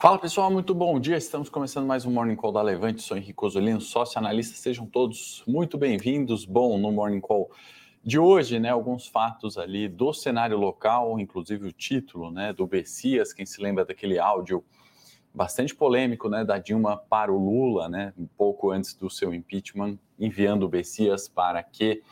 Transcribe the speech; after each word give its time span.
Fala 0.00 0.18
pessoal, 0.18 0.50
muito 0.50 0.74
bom 0.74 0.98
dia. 0.98 1.18
Estamos 1.18 1.50
começando 1.50 1.86
mais 1.86 2.06
um 2.06 2.10
Morning 2.10 2.34
Call 2.34 2.52
da 2.52 2.62
Levante. 2.62 3.02
Sou 3.02 3.18
Henrique 3.18 3.44
Osolino, 3.44 3.82
sócio 3.82 4.18
analista. 4.18 4.56
Sejam 4.56 4.86
todos 4.86 5.44
muito 5.46 5.76
bem-vindos. 5.76 6.46
Bom, 6.46 6.78
no 6.78 6.90
Morning 6.90 7.20
Call 7.20 7.50
de 8.02 8.18
hoje, 8.18 8.58
né, 8.58 8.70
alguns 8.70 9.06
fatos 9.06 9.58
ali 9.58 9.88
do 9.88 10.14
cenário 10.14 10.56
local, 10.56 11.20
inclusive 11.20 11.68
o 11.68 11.72
título, 11.72 12.30
né, 12.30 12.50
do 12.50 12.66
Bessias, 12.66 13.34
quem 13.34 13.44
se 13.44 13.60
lembra 13.60 13.84
daquele 13.84 14.18
áudio 14.18 14.64
bastante 15.34 15.74
polêmico, 15.74 16.30
né, 16.30 16.46
da 16.46 16.56
Dilma 16.56 16.96
para 16.96 17.30
o 17.30 17.36
Lula, 17.36 17.86
né, 17.86 18.14
um 18.16 18.26
pouco 18.26 18.70
antes 18.70 18.94
do 18.94 19.10
seu 19.10 19.34
impeachment, 19.34 19.98
enviando 20.18 20.62
o 20.62 20.68
Bessias 20.70 21.28
para 21.28 21.62
que 21.62 22.02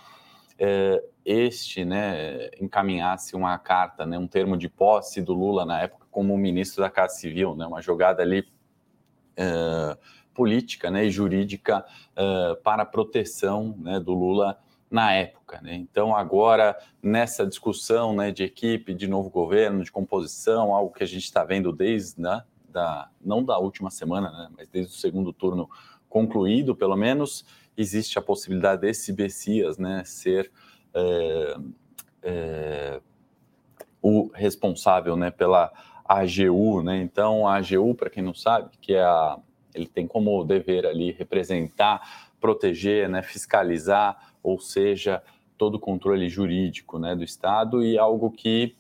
eh, 0.59 1.03
este, 1.25 1.87
né, 1.87 2.51
encaminhasse 2.61 3.35
uma 3.35 3.57
carta, 3.57 4.05
né, 4.05 4.19
um 4.19 4.27
termo 4.27 4.59
de 4.59 4.69
posse 4.69 5.23
do 5.23 5.33
Lula 5.33 5.65
na 5.65 5.81
época 5.81 6.08
como 6.19 6.37
ministro 6.37 6.83
da 6.83 6.91
Casa 6.91 7.15
Civil, 7.15 7.55
né, 7.55 7.65
uma 7.65 7.81
jogada 7.81 8.25
ali 8.25 8.41
uh, 8.41 9.97
política 10.35 10.91
né, 10.91 11.05
e 11.05 11.13
jurídica 11.13 11.87
uh, 12.17 12.61
para 12.61 12.83
a 12.83 12.85
proteção 12.85 13.77
né, 13.79 14.01
do 14.01 14.15
Lula 14.15 14.59
na 14.91 15.15
época. 15.15 15.61
Né? 15.63 15.77
Então, 15.77 16.17
agora, 16.17 16.77
nessa 17.01 17.47
discussão 17.47 18.17
né, 18.17 18.33
de 18.33 18.43
equipe, 18.43 18.95
de 18.95 19.07
novo 19.07 19.31
governo, 19.31 19.85
de 19.85 19.93
composição, 19.93 20.75
algo 20.75 20.93
que 20.93 21.05
a 21.05 21.07
gente 21.07 21.23
está 21.23 21.45
vendo 21.45 21.71
desde, 21.73 22.21
né, 22.21 22.43
da, 22.69 23.09
não 23.25 23.45
da 23.45 23.57
última 23.57 23.89
semana, 23.89 24.33
né, 24.33 24.49
mas 24.59 24.69
desde 24.69 24.93
o 24.93 24.99
segundo 24.99 25.33
turno 25.33 25.71
concluído, 26.09 26.75
pelo 26.75 26.97
menos, 26.97 27.47
existe 27.77 28.19
a 28.19 28.23
possibilidade 28.23 28.81
desse 28.81 29.13
Bessias 29.13 29.79
né, 29.79 30.03
ser 30.05 30.51
o 34.03 34.31
responsável 34.35 35.15
né, 35.17 35.31
pela 35.31 35.73
AGU, 36.09 36.83
né? 36.83 37.03
Então, 37.03 37.47
a 37.47 37.57
AGU, 37.57 37.95
para 37.95 38.09
quem 38.09 38.23
não 38.23 38.33
sabe, 38.33 38.71
que 38.81 38.95
é 38.95 39.03
a, 39.03 39.39
ele 39.75 39.87
tem 39.87 40.07
como 40.07 40.43
dever 40.43 40.87
ali 40.87 41.13
representar, 41.13 42.31
proteger, 42.41 43.09
né, 43.09 43.23
fiscalizar, 43.23 44.33
ou 44.43 44.59
seja, 44.59 45.23
todo 45.59 45.75
o 45.75 45.81
controle 45.81 46.29
jurídico 46.29 46.99
né, 46.99 47.15
do 47.15 47.25
Estado 47.25 47.85
e 47.85 47.99
algo 47.99 48.31
que 48.31 48.75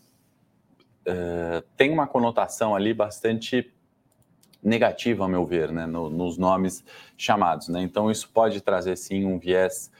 uh, 1.06 1.60
tem 1.76 1.90
uma 1.90 2.06
conotação 2.06 2.74
ali 2.74 2.94
bastante 2.94 3.70
negativa, 4.62 5.24
ao 5.24 5.28
meu 5.28 5.44
ver, 5.44 5.70
né, 5.70 5.86
no, 5.86 6.08
nos 6.08 6.38
nomes 6.38 6.84
chamados. 7.16 7.68
Né? 7.68 7.82
Então, 7.82 8.10
isso 8.10 8.30
pode 8.32 8.60
trazer, 8.60 8.96
sim, 8.96 9.24
um 9.24 9.38
viés 9.38 9.90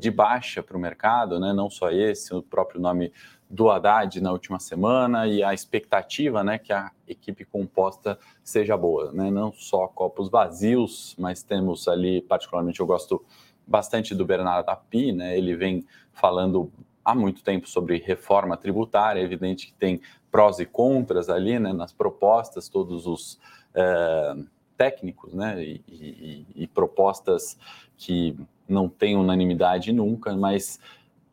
de 0.00 0.10
baixa 0.10 0.64
para 0.64 0.76
o 0.76 0.80
mercado, 0.80 1.38
né? 1.38 1.52
não 1.52 1.70
só 1.70 1.88
esse, 1.88 2.34
o 2.34 2.42
próprio 2.42 2.80
nome 2.80 3.12
do 3.54 3.70
Haddad 3.70 4.20
na 4.20 4.32
última 4.32 4.58
semana 4.58 5.28
e 5.28 5.40
a 5.40 5.54
expectativa 5.54 6.42
né, 6.42 6.58
que 6.58 6.72
a 6.72 6.90
equipe 7.06 7.44
composta 7.44 8.18
seja 8.42 8.76
boa. 8.76 9.12
Né? 9.12 9.30
Não 9.30 9.52
só 9.52 9.86
copos 9.86 10.28
vazios, 10.28 11.14
mas 11.16 11.44
temos 11.44 11.86
ali, 11.86 12.20
particularmente, 12.20 12.80
eu 12.80 12.86
gosto 12.86 13.24
bastante 13.64 14.12
do 14.12 14.26
Bernardo 14.26 14.68
Api, 14.68 15.12
né? 15.12 15.38
ele 15.38 15.54
vem 15.54 15.86
falando 16.12 16.72
há 17.04 17.14
muito 17.14 17.44
tempo 17.44 17.68
sobre 17.68 17.98
reforma 17.98 18.56
tributária, 18.56 19.20
é 19.20 19.22
evidente 19.22 19.68
que 19.68 19.74
tem 19.74 20.00
prós 20.32 20.58
e 20.58 20.66
contras 20.66 21.28
ali 21.28 21.56
né, 21.60 21.72
nas 21.72 21.92
propostas, 21.92 22.68
todos 22.68 23.06
os 23.06 23.38
é, 23.72 24.34
técnicos 24.76 25.32
né, 25.32 25.62
e, 25.62 25.80
e, 25.86 26.46
e 26.56 26.66
propostas 26.66 27.56
que 27.96 28.36
não 28.68 28.88
têm 28.88 29.16
unanimidade 29.16 29.92
nunca, 29.92 30.34
mas 30.36 30.80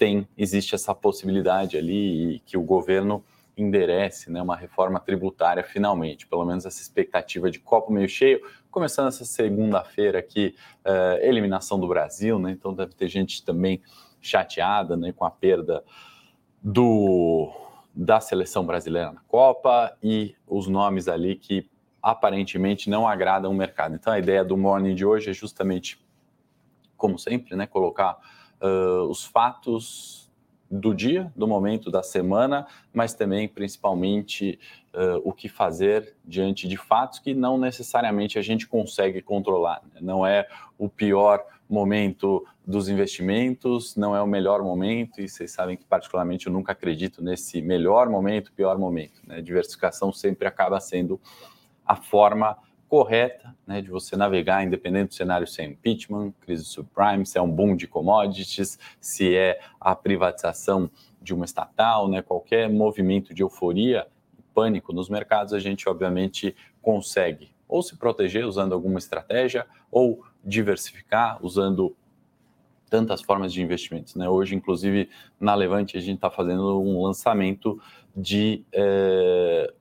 tem, 0.02 0.28
existe 0.36 0.74
essa 0.74 0.96
possibilidade 0.96 1.78
ali 1.78 2.34
e 2.34 2.40
que 2.40 2.58
o 2.58 2.64
governo 2.64 3.24
enderece 3.56 4.32
né, 4.32 4.42
uma 4.42 4.56
reforma 4.56 5.00
tributária 5.00 5.64
finalmente, 5.64 6.26
pelo 6.26 6.44
menos 6.44 6.66
essa 6.66 6.82
expectativa 6.82 7.52
de 7.52 7.60
copo 7.60 7.94
meio 7.94 8.10
cheio, 8.10 8.42
começando 8.72 9.10
essa 9.10 9.24
segunda-feira 9.26 10.18
aqui, 10.18 10.56
uh, 10.84 11.24
eliminação 11.24 11.80
do 11.80 11.88
Brasil, 11.88 12.40
né, 12.40 12.50
então 12.50 12.74
deve 12.74 12.96
ter 12.96 13.08
gente 13.10 13.46
também 13.46 13.80
chateada 14.20 14.98
né, 14.98 15.12
com 15.12 15.24
a 15.24 15.30
perda 15.30 15.84
do, 16.64 17.52
da 17.94 18.20
seleção 18.20 18.66
brasileira 18.66 19.12
na 19.12 19.22
Copa 19.28 19.96
e 20.02 20.36
os 20.48 20.66
nomes 20.66 21.08
ali 21.08 21.36
que 21.36 21.70
aparentemente 22.02 22.90
não 22.90 23.08
agradam 23.08 23.52
o 23.52 23.54
mercado. 23.54 23.94
Então 23.94 24.12
a 24.12 24.18
ideia 24.18 24.44
do 24.44 24.58
morning 24.58 24.96
de 24.96 25.06
hoje 25.06 25.30
é 25.30 25.34
justamente, 25.34 26.04
como 26.98 27.20
sempre, 27.20 27.56
né, 27.56 27.68
colocar 27.68 28.18
uh, 28.62 29.04
os 29.10 29.26
fatos 29.26 30.22
do 30.72 30.96
dia, 30.96 31.32
do 31.36 31.46
momento, 31.46 31.92
da 31.92 32.02
semana, 32.02 32.66
mas 32.94 33.14
também, 33.14 33.46
principalmente, 33.46 34.58
uh, 34.94 35.22
o 35.24 35.34
que 35.34 35.50
fazer 35.50 36.16
diante 36.24 36.66
de 36.66 36.78
fatos 36.78 37.20
que 37.20 37.34
não 37.34 37.58
necessariamente 37.58 38.40
a 38.40 38.42
gente 38.42 38.66
consegue 38.66 39.22
controlar. 39.22 39.82
Né? 39.94 40.00
Não 40.02 40.26
é 40.26 40.48
o 40.78 40.88
pior 40.88 41.44
momento 41.70 42.46
dos 42.66 42.88
investimentos, 42.88 43.98
não 43.98 44.16
é 44.16 44.22
o 44.22 44.28
melhor 44.28 44.64
momento, 44.64 45.20
e 45.20 45.28
vocês 45.28 45.52
sabem 45.52 45.76
que, 45.76 45.84
particularmente, 45.84 46.48
eu 46.48 46.54
nunca 46.54 46.72
acredito 46.72 47.22
nesse 47.22 47.62
melhor 47.62 48.10
momento, 48.10 48.54
pior 48.54 48.78
momento. 48.78 49.22
Né? 49.28 49.42
Diversificação 49.42 50.14
sempre 50.14 50.48
acaba 50.48 50.80
sendo 50.80 51.20
a 51.86 51.96
forma 51.98 52.58
correta 52.92 53.56
né, 53.66 53.82
de 53.82 53.90
você 53.90 54.18
navegar, 54.18 54.66
independente 54.66 55.08
do 55.08 55.14
cenário 55.14 55.48
se 55.48 55.62
é 55.62 55.66
impeachment, 55.66 56.34
crise 56.42 56.66
subprime, 56.66 57.26
se 57.26 57.38
é 57.38 57.42
um 57.42 57.50
boom 57.50 57.74
de 57.74 57.88
commodities, 57.88 58.78
se 59.00 59.34
é 59.34 59.62
a 59.80 59.96
privatização 59.96 60.92
de 61.22 61.34
uma 61.34 61.46
estatal, 61.46 62.10
né, 62.10 62.22
qualquer 62.22 62.70
movimento 62.70 63.34
de 63.34 63.44
euforia 63.44 64.08
e 64.38 64.42
pânico 64.54 64.92
nos 64.92 65.08
mercados, 65.08 65.54
a 65.54 65.60
gente 65.60 65.88
obviamente 65.88 66.54
consegue 66.82 67.56
ou 67.66 67.82
se 67.82 67.96
proteger 67.96 68.46
usando 68.46 68.74
alguma 68.74 69.00
estratégia 69.00 69.66
ou 69.90 70.26
diversificar 70.44 71.40
usando 71.42 71.96
tantas 72.90 73.22
formas 73.22 73.54
de 73.54 73.62
investimentos. 73.62 74.16
Né? 74.16 74.28
Hoje, 74.28 74.54
inclusive, 74.54 75.10
na 75.40 75.56
Levante, 75.56 75.96
a 75.96 76.02
gente 76.02 76.16
está 76.16 76.30
fazendo 76.30 76.82
um 76.82 77.02
lançamento 77.02 77.82
de, 78.14 78.66
é, 78.74 79.74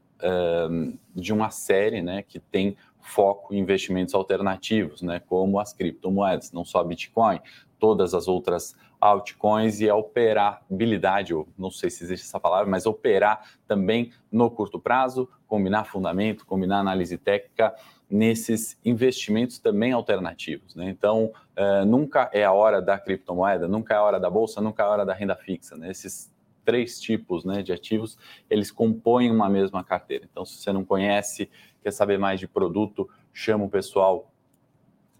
de 1.12 1.32
uma 1.32 1.50
série 1.50 2.02
né, 2.02 2.22
que 2.22 2.38
tem 2.38 2.76
foco 3.00 3.54
em 3.54 3.58
investimentos 3.58 4.14
alternativos, 4.14 5.02
né, 5.02 5.20
como 5.20 5.58
as 5.58 5.72
criptomoedas, 5.72 6.52
não 6.52 6.64
só 6.64 6.82
Bitcoin, 6.84 7.40
todas 7.78 8.14
as 8.14 8.28
outras 8.28 8.76
altcoins 9.00 9.80
e 9.80 9.88
a 9.88 9.96
operabilidade, 9.96 11.32
ou 11.32 11.48
não 11.58 11.70
sei 11.70 11.88
se 11.88 12.04
existe 12.04 12.26
essa 12.26 12.38
palavra, 12.38 12.70
mas 12.70 12.84
operar 12.84 13.42
também 13.66 14.12
no 14.30 14.50
curto 14.50 14.78
prazo, 14.78 15.28
combinar 15.48 15.84
fundamento, 15.84 16.44
combinar 16.44 16.80
análise 16.80 17.16
técnica 17.16 17.74
nesses 18.10 18.78
investimentos 18.84 19.58
também 19.58 19.92
alternativos. 19.92 20.74
Né? 20.74 20.90
Então, 20.90 21.32
uh, 21.56 21.84
nunca 21.86 22.28
é 22.32 22.44
a 22.44 22.52
hora 22.52 22.82
da 22.82 22.98
criptomoeda, 22.98 23.66
nunca 23.66 23.94
é 23.94 23.96
a 23.96 24.02
hora 24.02 24.20
da 24.20 24.28
bolsa, 24.28 24.60
nunca 24.60 24.82
é 24.82 24.86
a 24.86 24.90
hora 24.90 25.06
da 25.06 25.14
renda 25.14 25.34
fixa. 25.34 25.76
Né? 25.76 25.90
Esses 25.90 26.29
três 26.70 27.00
tipos 27.00 27.44
né, 27.44 27.64
de 27.64 27.72
ativos, 27.72 28.16
eles 28.48 28.70
compõem 28.70 29.28
uma 29.28 29.48
mesma 29.48 29.82
carteira. 29.82 30.24
Então, 30.30 30.44
se 30.44 30.54
você 30.54 30.72
não 30.72 30.84
conhece 30.84 31.50
quer 31.82 31.90
saber 31.90 32.16
mais 32.16 32.38
de 32.38 32.46
produto, 32.46 33.08
chama 33.32 33.64
o 33.64 33.68
pessoal 33.68 34.32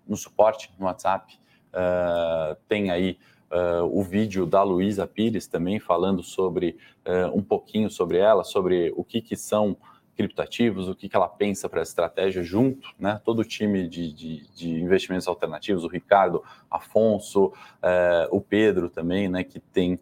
no 0.06 0.16
suporte, 0.16 0.72
no 0.78 0.86
WhatsApp. 0.86 1.40
Uh, 1.72 2.54
tem 2.69 2.92
aí 2.92 3.19
uh, 3.50 3.84
o 3.86 4.00
vídeo 4.04 4.46
da 4.46 4.62
Luísa 4.62 5.08
Pires 5.08 5.48
também 5.48 5.80
falando 5.80 6.22
sobre 6.22 6.76
uh, 7.04 7.36
um 7.36 7.42
pouquinho 7.42 7.90
sobre 7.90 8.19
ela, 8.19 8.44
sobre 8.44 8.92
o 8.96 9.02
que, 9.02 9.20
que 9.20 9.34
são 9.34 9.76
criptativos, 10.16 10.88
o 10.88 10.94
que, 10.94 11.08
que 11.08 11.16
ela 11.16 11.28
pensa 11.28 11.69
para 11.69 11.80
a 11.80 11.82
estratégia 11.82 12.44
junto, 12.44 12.90
né? 12.96 13.20
Todo 13.25 13.40
o 13.40 13.44
time 13.44 13.88
de, 13.88 14.12
de, 14.12 14.46
de, 14.54 14.70
investimentos 14.80 15.26
alternativos, 15.26 15.82
o 15.82 15.88
Ricardo, 15.88 16.44
Afonso, 16.70 17.52
o 18.30 18.38
Pedro 18.38 18.90
também, 18.90 19.30
né? 19.30 19.42
Que 19.42 19.58
tem 19.58 19.98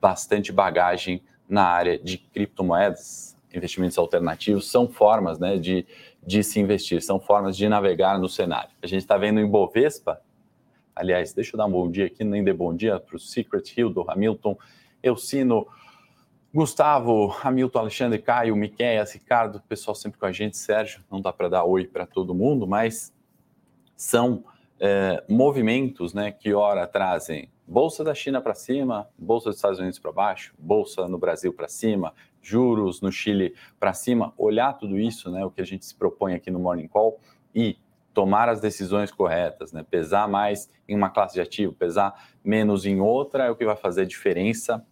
bastante 0.00 0.52
bagagem 0.52 1.22
na 1.48 1.64
área 1.64 1.98
de 1.98 2.18
criptomoedas, 2.18 3.36
investimentos 3.52 3.98
alternativos 3.98 4.70
são 4.70 4.88
formas 4.88 5.38
né, 5.38 5.58
de, 5.58 5.86
de 6.26 6.42
se 6.42 6.58
investir, 6.58 7.02
são 7.02 7.20
formas 7.20 7.56
de 7.56 7.68
navegar 7.68 8.18
no 8.18 8.28
cenário. 8.28 8.70
A 8.82 8.86
gente 8.86 9.02
está 9.02 9.16
vendo 9.16 9.38
em 9.38 9.46
Bovespa, 9.46 10.20
aliás, 10.96 11.32
deixa 11.34 11.54
eu 11.54 11.58
dar 11.58 11.66
um 11.66 11.70
bom 11.70 11.90
dia 11.90 12.06
aqui, 12.06 12.24
nem 12.24 12.42
de 12.42 12.52
bom 12.52 12.74
dia 12.74 12.98
para 12.98 13.16
o 13.16 13.18
Secret 13.18 13.64
Hill, 13.76 13.90
do 13.90 14.10
Hamilton, 14.10 14.56
Elcino, 15.02 15.66
Gustavo, 16.54 17.34
Hamilton, 17.42 17.78
Alexandre, 17.78 18.18
Caio, 18.18 18.56
Miqueias, 18.56 19.12
Ricardo, 19.12 19.60
pessoal 19.68 19.94
sempre 19.94 20.18
com 20.18 20.26
a 20.26 20.32
gente, 20.32 20.56
Sérgio, 20.56 21.02
não 21.10 21.20
dá 21.20 21.32
para 21.32 21.48
dar 21.48 21.64
oi 21.64 21.86
para 21.86 22.06
todo 22.06 22.34
mundo, 22.34 22.66
mas 22.66 23.12
são 23.96 24.44
é, 24.80 25.22
movimentos 25.28 26.12
né, 26.12 26.32
que 26.32 26.52
ora 26.52 26.86
trazem 26.86 27.51
bolsa 27.66 28.02
da 28.02 28.14
China 28.14 28.40
para 28.40 28.54
cima, 28.54 29.08
bolsa 29.16 29.48
dos 29.48 29.56
Estados 29.56 29.78
Unidos 29.78 29.98
para 29.98 30.12
baixo, 30.12 30.54
bolsa 30.58 31.08
no 31.08 31.18
Brasil 31.18 31.52
para 31.52 31.68
cima, 31.68 32.14
juros 32.42 33.00
no 33.00 33.10
Chile 33.12 33.54
para 33.78 33.92
cima, 33.92 34.32
olhar 34.36 34.72
tudo 34.74 34.98
isso, 34.98 35.30
né, 35.30 35.44
o 35.44 35.50
que 35.50 35.60
a 35.60 35.64
gente 35.64 35.84
se 35.86 35.94
propõe 35.94 36.34
aqui 36.34 36.50
no 36.50 36.58
Morning 36.58 36.88
Call 36.88 37.18
e 37.54 37.78
tomar 38.12 38.48
as 38.48 38.60
decisões 38.60 39.10
corretas, 39.10 39.72
né, 39.72 39.84
pesar 39.88 40.28
mais 40.28 40.70
em 40.88 40.94
uma 40.94 41.08
classe 41.08 41.34
de 41.34 41.40
ativo, 41.40 41.72
pesar 41.72 42.28
menos 42.44 42.84
em 42.84 43.00
outra, 43.00 43.44
é 43.46 43.50
o 43.50 43.56
que 43.56 43.64
vai 43.64 43.76
fazer 43.76 44.04
diferença, 44.06 44.84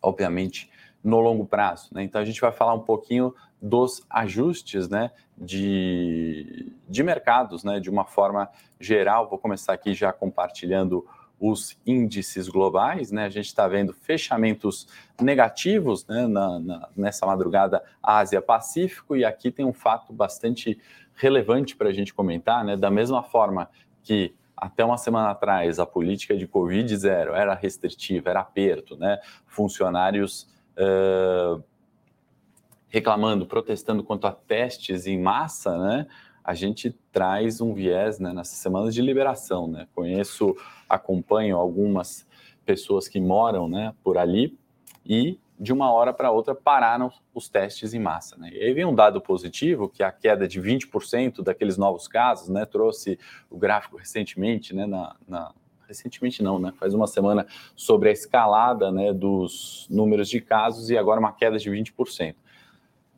obviamente, 0.00 0.70
no 1.04 1.20
longo 1.20 1.44
prazo. 1.44 1.88
Né? 1.92 2.02
Então 2.04 2.20
a 2.20 2.24
gente 2.24 2.40
vai 2.40 2.52
falar 2.52 2.74
um 2.74 2.80
pouquinho 2.80 3.34
dos 3.60 4.04
ajustes 4.08 4.88
né, 4.88 5.10
de, 5.36 6.72
de 6.88 7.02
mercados, 7.02 7.64
né, 7.64 7.80
de 7.80 7.90
uma 7.90 8.04
forma 8.04 8.48
geral. 8.80 9.28
Vou 9.28 9.38
começar 9.38 9.72
aqui 9.72 9.94
já 9.94 10.12
compartilhando 10.12 11.06
os 11.42 11.76
índices 11.84 12.48
globais, 12.48 13.10
né? 13.10 13.24
A 13.24 13.28
gente 13.28 13.46
está 13.46 13.66
vendo 13.66 13.92
fechamentos 13.92 14.86
negativos 15.20 16.06
né, 16.06 16.24
na, 16.28 16.60
na, 16.60 16.88
nessa 16.96 17.26
madrugada 17.26 17.82
Ásia-Pacífico, 18.00 19.16
e 19.16 19.24
aqui 19.24 19.50
tem 19.50 19.64
um 19.66 19.72
fato 19.72 20.12
bastante 20.12 20.78
relevante 21.16 21.74
para 21.74 21.88
a 21.88 21.92
gente 21.92 22.14
comentar, 22.14 22.64
né? 22.64 22.76
Da 22.76 22.92
mesma 22.92 23.24
forma 23.24 23.68
que 24.04 24.32
até 24.56 24.84
uma 24.84 24.96
semana 24.96 25.30
atrás 25.30 25.80
a 25.80 25.84
política 25.84 26.36
de 26.36 26.46
Covid 26.46 26.96
zero 26.96 27.34
era 27.34 27.54
restritiva, 27.54 28.30
era 28.30 28.38
aperto, 28.38 28.96
né? 28.96 29.18
Funcionários 29.44 30.48
uh, 30.78 31.60
reclamando, 32.86 33.46
protestando 33.46 34.04
quanto 34.04 34.28
a 34.28 34.32
testes 34.32 35.08
em 35.08 35.20
massa, 35.20 35.76
né? 35.76 36.06
A 36.44 36.54
gente 36.54 36.90
traz 37.12 37.60
um 37.60 37.72
viés 37.72 38.18
né, 38.18 38.32
nessas 38.32 38.58
semanas 38.58 38.94
de 38.94 39.00
liberação, 39.00 39.68
né? 39.68 39.86
Conheço, 39.94 40.56
acompanho 40.88 41.56
algumas 41.56 42.26
pessoas 42.64 43.08
que 43.08 43.20
moram 43.20 43.68
né, 43.68 43.94
por 44.02 44.18
ali 44.18 44.56
e 45.04 45.38
de 45.58 45.72
uma 45.72 45.92
hora 45.92 46.12
para 46.12 46.30
outra 46.30 46.54
pararam 46.54 47.12
os 47.32 47.48
testes 47.48 47.94
em 47.94 48.00
massa. 48.00 48.36
Né? 48.36 48.50
E 48.52 48.64
aí 48.64 48.72
vem 48.74 48.84
um 48.84 48.94
dado 48.94 49.20
positivo, 49.20 49.88
que 49.88 50.02
é 50.02 50.06
a 50.06 50.10
queda 50.10 50.48
de 50.48 50.60
20% 50.60 51.42
daqueles 51.42 51.76
novos 51.76 52.08
casos, 52.08 52.48
né? 52.48 52.64
trouxe 52.64 53.16
o 53.48 53.56
gráfico 53.56 53.96
recentemente, 53.96 54.74
né? 54.74 54.86
na, 54.86 55.14
na, 55.26 55.52
recentemente 55.86 56.42
não, 56.42 56.58
né? 56.58 56.72
faz 56.76 56.94
uma 56.94 57.06
semana, 57.06 57.46
sobre 57.76 58.08
a 58.08 58.12
escalada 58.12 58.90
né, 58.90 59.12
dos 59.12 59.86
números 59.88 60.28
de 60.28 60.40
casos 60.40 60.90
e 60.90 60.98
agora 60.98 61.20
uma 61.20 61.32
queda 61.32 61.58
de 61.58 61.70
20% 61.70 62.34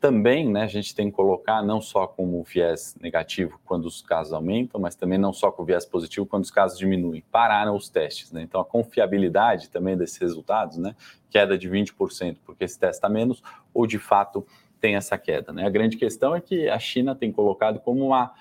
também 0.05 0.47
né, 0.47 0.61
a 0.61 0.67
gente 0.67 0.93
tem 0.93 1.09
que 1.09 1.15
colocar 1.15 1.63
não 1.63 1.81
só 1.81 2.05
como 2.05 2.43
viés 2.43 2.95
negativo 3.01 3.59
quando 3.65 3.85
os 3.85 4.03
casos 4.03 4.33
aumentam, 4.33 4.79
mas 4.79 4.93
também 4.93 5.17
não 5.17 5.33
só 5.33 5.51
com 5.51 5.65
viés 5.65 5.83
positivo 5.83 6.27
quando 6.27 6.43
os 6.43 6.51
casos 6.51 6.77
diminuem. 6.77 7.23
Pararam 7.31 7.75
os 7.75 7.89
testes, 7.89 8.31
né? 8.31 8.43
Então 8.43 8.61
a 8.61 8.65
confiabilidade 8.65 9.67
também 9.67 9.97
desses 9.97 10.17
resultados, 10.19 10.77
né? 10.77 10.95
Queda 11.27 11.57
de 11.57 11.67
20%, 11.67 12.37
porque 12.45 12.67
se 12.67 12.77
testa 12.77 13.09
menos, 13.09 13.41
ou 13.73 13.87
de 13.87 13.97
fato 13.97 14.45
tem 14.79 14.95
essa 14.95 15.17
queda. 15.17 15.51
Né? 15.51 15.65
A 15.65 15.71
grande 15.71 15.97
questão 15.97 16.35
é 16.35 16.39
que 16.39 16.69
a 16.69 16.77
China 16.77 17.15
tem 17.15 17.31
colocado 17.31 17.79
como 17.79 18.05
uma, 18.05 18.31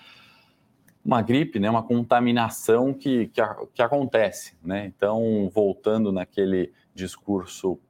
uma 1.02 1.22
gripe, 1.22 1.58
né? 1.58 1.70
uma 1.70 1.82
contaminação 1.82 2.92
que, 2.92 3.28
que, 3.28 3.40
que 3.72 3.80
acontece. 3.80 4.54
Né? 4.62 4.84
Então, 4.84 5.50
voltando 5.50 6.12
naquele 6.12 6.74
discurso 6.94 7.80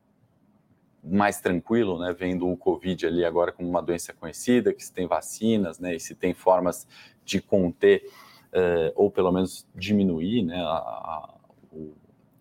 mais 1.05 1.41
tranquilo, 1.41 1.99
né, 1.99 2.15
vendo 2.19 2.49
o 2.49 2.56
Covid 2.56 3.06
ali 3.06 3.25
agora 3.25 3.53
como 3.53 3.69
uma 3.69 3.83
doença 3.83 4.12
conhecida, 4.12 4.73
que 4.73 4.85
se 4.85 4.93
tem 4.93 5.06
vacinas, 5.06 5.79
né, 5.79 5.95
e 5.95 6.01
se 6.01 6.15
tem 6.15 6.33
formas 6.33 6.87
de 7.25 7.41
conter 7.41 8.05
uh, 8.53 8.93
ou 8.95 9.11
pelo 9.11 9.31
menos 9.31 9.67
diminuir, 9.75 10.43
né, 10.43 10.56
a, 10.56 10.69
a, 10.69 11.35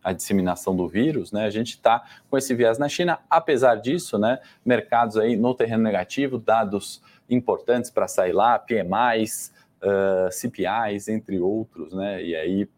a 0.04 0.14
disseminação 0.14 0.76
do 0.76 0.88
vírus, 0.88 1.32
né, 1.32 1.46
a 1.46 1.50
gente 1.50 1.72
está 1.72 2.04
com 2.30 2.38
esse 2.38 2.54
viés 2.54 2.78
na 2.78 2.88
China. 2.88 3.20
Apesar 3.30 3.76
disso, 3.76 4.18
né, 4.18 4.40
mercados 4.66 5.18
aí 5.18 5.36
no 5.36 5.54
terreno 5.54 5.84
negativo, 5.84 6.38
dados 6.38 7.02
importantes 7.30 7.90
para 7.90 8.08
sair 8.08 8.34
lá, 8.34 8.60
PMIs, 8.60 9.54
uh, 9.82 10.32
CPIs, 10.32 11.08
entre 11.08 11.40
outros, 11.40 11.94
né, 11.94 12.24
e 12.24 12.36
aí 12.36 12.70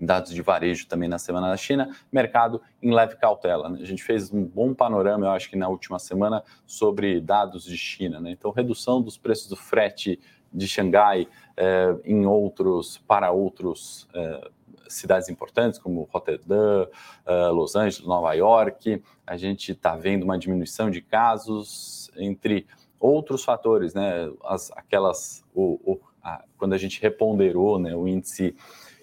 dados 0.00 0.32
de 0.32 0.40
varejo 0.42 0.86
também 0.86 1.08
na 1.08 1.18
semana 1.18 1.48
da 1.48 1.56
China, 1.56 1.94
mercado 2.10 2.60
em 2.82 2.92
leve 2.92 3.16
cautela. 3.16 3.68
Né? 3.68 3.78
A 3.82 3.84
gente 3.84 4.02
fez 4.02 4.32
um 4.32 4.42
bom 4.42 4.74
panorama, 4.74 5.26
eu 5.26 5.30
acho 5.30 5.50
que 5.50 5.56
na 5.56 5.68
última 5.68 5.98
semana, 5.98 6.42
sobre 6.66 7.20
dados 7.20 7.64
de 7.64 7.76
China. 7.76 8.20
Né? 8.20 8.30
Então, 8.32 8.50
redução 8.50 9.02
dos 9.02 9.18
preços 9.18 9.48
do 9.48 9.56
frete 9.56 10.18
de 10.52 10.66
Xangai 10.66 11.28
eh, 11.56 11.96
em 12.04 12.26
outros, 12.26 12.98
para 12.98 13.30
outros 13.30 14.08
eh, 14.14 14.50
cidades 14.88 15.28
importantes, 15.28 15.78
como 15.78 16.08
Rotterdam, 16.12 16.88
eh, 17.24 17.48
Los 17.48 17.76
Angeles, 17.76 18.06
Nova 18.06 18.32
York. 18.32 19.02
A 19.26 19.36
gente 19.36 19.72
está 19.72 19.94
vendo 19.94 20.24
uma 20.24 20.38
diminuição 20.38 20.90
de 20.90 21.00
casos, 21.00 22.10
entre 22.16 22.66
outros 22.98 23.44
fatores, 23.44 23.94
né? 23.94 24.30
As, 24.44 24.70
aquelas, 24.72 25.44
o, 25.54 25.80
o, 25.92 26.00
a, 26.22 26.44
quando 26.58 26.74
a 26.74 26.78
gente 26.78 27.00
reponderou 27.00 27.78
né, 27.78 27.94
o 27.94 28.06
índice 28.06 28.54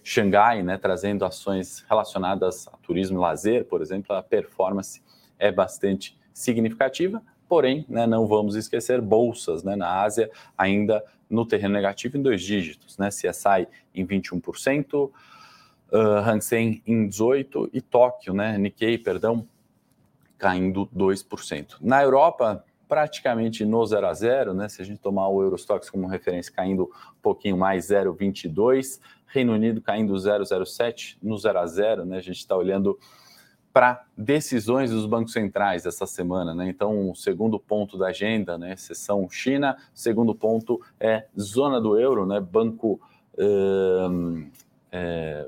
Xangai, 0.09 0.63
né, 0.63 0.77
trazendo 0.77 1.25
ações 1.25 1.83
relacionadas 1.89 2.65
a 2.69 2.77
turismo 2.77 3.17
e 3.17 3.21
lazer, 3.21 3.65
por 3.65 3.81
exemplo, 3.81 4.15
a 4.15 4.23
performance 4.23 5.03
é 5.37 5.51
bastante 5.51 6.17
significativa, 6.33 7.21
porém, 7.45 7.85
né, 7.89 8.07
não 8.07 8.25
vamos 8.25 8.55
esquecer 8.55 9.01
bolsas 9.01 9.63
né, 9.63 9.75
na 9.75 10.01
Ásia 10.01 10.31
ainda 10.57 11.03
no 11.29 11.45
terreno 11.45 11.73
negativo 11.73 12.17
em 12.17 12.21
dois 12.21 12.41
dígitos, 12.41 12.97
né, 12.97 13.09
CSI 13.09 13.67
em 13.93 14.07
21%, 14.07 14.93
uh, 14.93 15.11
Hang 16.25 16.41
Seng 16.41 16.81
em 16.87 17.09
18% 17.09 17.69
e 17.73 17.81
Tóquio, 17.81 18.33
né, 18.33 18.57
Nikkei, 18.57 18.97
perdão, 18.97 19.45
caindo 20.37 20.89
2%. 20.95 21.79
Na 21.81 22.01
Europa, 22.01 22.63
praticamente 22.87 23.65
no 23.65 23.85
0 23.85 24.07
a 24.07 24.13
0, 24.13 24.53
né? 24.53 24.69
Se 24.69 24.81
a 24.81 24.85
gente 24.85 24.99
tomar 24.99 25.27
o 25.27 25.41
Eurostox 25.41 25.89
como 25.89 26.07
referência, 26.07 26.51
caindo 26.51 26.83
um 26.83 27.21
pouquinho 27.21 27.57
mais 27.57 27.89
0,22, 27.89 28.99
Reino 29.27 29.53
Unido 29.53 29.81
caindo 29.81 30.13
0,07 30.13 31.17
no 31.21 31.37
0 31.37 31.59
a 31.59 31.65
0, 31.65 32.05
né? 32.05 32.17
A 32.17 32.21
gente 32.21 32.37
está 32.37 32.55
olhando 32.55 32.97
para 33.73 34.05
decisões 34.17 34.89
dos 34.89 35.05
bancos 35.05 35.33
centrais 35.33 35.85
essa 35.85 36.07
semana, 36.07 36.55
né? 36.55 36.69
Então, 36.69 37.11
o 37.11 37.15
segundo 37.15 37.59
ponto 37.59 37.97
da 37.97 38.07
agenda, 38.07 38.57
né? 38.57 38.75
Sessão 38.75 39.29
China, 39.29 39.77
segundo 39.93 40.33
ponto 40.33 40.81
é 40.99 41.27
zona 41.37 41.79
do 41.79 41.99
euro, 41.99 42.25
né? 42.25 42.39
Banco 42.39 42.99
é, 44.91 45.47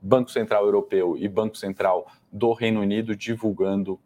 Banco 0.00 0.30
Central 0.30 0.64
Europeu 0.64 1.16
e 1.16 1.28
Banco 1.28 1.56
Central 1.56 2.06
do 2.32 2.52
Reino 2.52 2.80
Unido 2.80 3.14
divulgando 3.16 4.00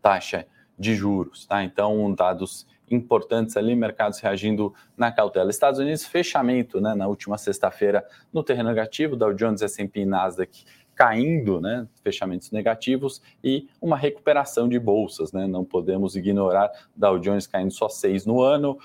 taxa 0.00 0.46
de 0.82 0.96
juros, 0.96 1.46
tá? 1.46 1.62
Então, 1.62 2.12
dados 2.12 2.66
importantes 2.90 3.56
ali, 3.56 3.74
mercados 3.74 4.18
reagindo 4.18 4.74
na 4.96 5.10
cautela. 5.12 5.48
Estados 5.48 5.78
Unidos, 5.78 6.04
fechamento, 6.04 6.80
né, 6.80 6.94
na 6.94 7.06
última 7.06 7.38
sexta-feira 7.38 8.04
no 8.32 8.42
terreno 8.42 8.68
negativo, 8.68 9.16
Dow 9.16 9.32
Jones, 9.32 9.62
S&P 9.62 10.00
e 10.00 10.04
Nasdaq 10.04 10.64
caindo, 10.94 11.60
né, 11.60 11.86
fechamentos 12.02 12.50
negativos 12.50 13.22
e 13.42 13.68
uma 13.80 13.96
recuperação 13.96 14.68
de 14.68 14.78
bolsas, 14.78 15.32
né? 15.32 15.46
Não 15.46 15.64
podemos 15.64 16.16
ignorar 16.16 16.70
Dow 16.94 17.18
Jones 17.18 17.46
caindo 17.46 17.72
só 17.72 17.88
6 17.88 18.26
no 18.26 18.42
ano, 18.42 18.76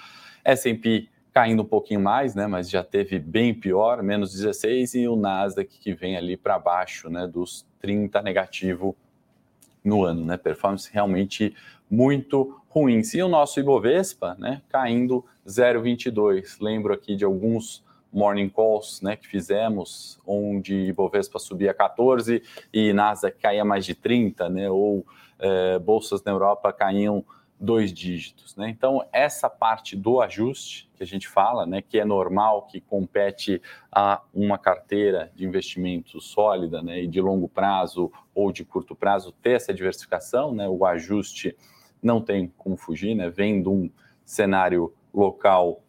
S&P 0.45 1.09
caindo 1.33 1.63
um 1.63 1.65
pouquinho 1.65 1.99
mais, 1.99 2.33
né, 2.33 2.47
mas 2.47 2.69
já 2.69 2.83
teve 2.83 3.19
bem 3.19 3.53
pior, 3.53 4.01
menos 4.01 4.31
16 4.31 4.95
e 4.95 5.07
o 5.07 5.15
Nasdaq 5.15 5.77
que 5.79 5.93
vem 5.93 6.15
ali 6.15 6.37
para 6.37 6.57
baixo, 6.57 7.09
né, 7.09 7.27
dos 7.27 7.65
30 7.79 8.21
negativo 8.21 8.95
no 9.87 10.03
ano, 10.03 10.23
né? 10.25 10.37
Performance 10.37 10.89
realmente 10.91 11.55
muito 11.89 12.59
ruins. 12.69 13.13
E 13.13 13.21
o 13.21 13.27
nosso 13.27 13.59
Ibovespa, 13.59 14.35
né, 14.37 14.61
caindo 14.69 15.25
0,22. 15.47 16.57
Lembro 16.59 16.93
aqui 16.93 17.15
de 17.15 17.25
alguns 17.25 17.83
morning 18.11 18.49
calls 18.49 19.01
né, 19.01 19.15
que 19.15 19.27
fizemos, 19.27 20.19
onde 20.25 20.75
Ibovespa 20.75 21.39
subia 21.39 21.73
14 21.73 22.41
e 22.73 22.93
Nasdaq 22.93 23.37
caía 23.39 23.65
mais 23.65 23.85
de 23.85 23.95
30, 23.95 24.49
né, 24.49 24.69
ou 24.69 25.05
é, 25.39 25.77
bolsas 25.79 26.23
na 26.23 26.31
Europa 26.31 26.71
caíam 26.73 27.23
dois 27.59 27.91
dígitos. 27.91 28.55
Né? 28.55 28.69
Então, 28.69 29.03
essa 29.11 29.49
parte 29.49 29.95
do 29.95 30.21
ajuste 30.21 30.89
que 30.95 31.03
a 31.03 31.05
gente 31.05 31.27
fala, 31.27 31.65
né, 31.65 31.81
que 31.81 31.99
é 31.99 32.05
normal, 32.05 32.63
que 32.63 32.79
compete 32.79 33.61
a 33.91 34.21
uma 34.33 34.57
carteira 34.57 35.31
de 35.35 35.45
investimento 35.45 36.21
sólida 36.21 36.81
né, 36.81 37.03
e 37.03 37.07
de 37.07 37.19
longo 37.21 37.47
prazo 37.47 38.11
ou 38.33 38.51
de 38.51 38.63
curto 38.63 38.95
prazo, 38.95 39.31
ter 39.31 39.51
essa 39.51 39.73
diversificação, 39.73 40.53
né, 40.53 40.67
o 40.67 40.85
ajuste 40.85 41.55
não 42.01 42.21
tem 42.21 42.51
como 42.57 42.77
fugir, 42.77 43.15
né, 43.15 43.29
vem 43.29 43.61
de 43.61 43.69
um 43.69 43.89
cenário 44.25 44.93
local 45.13 45.81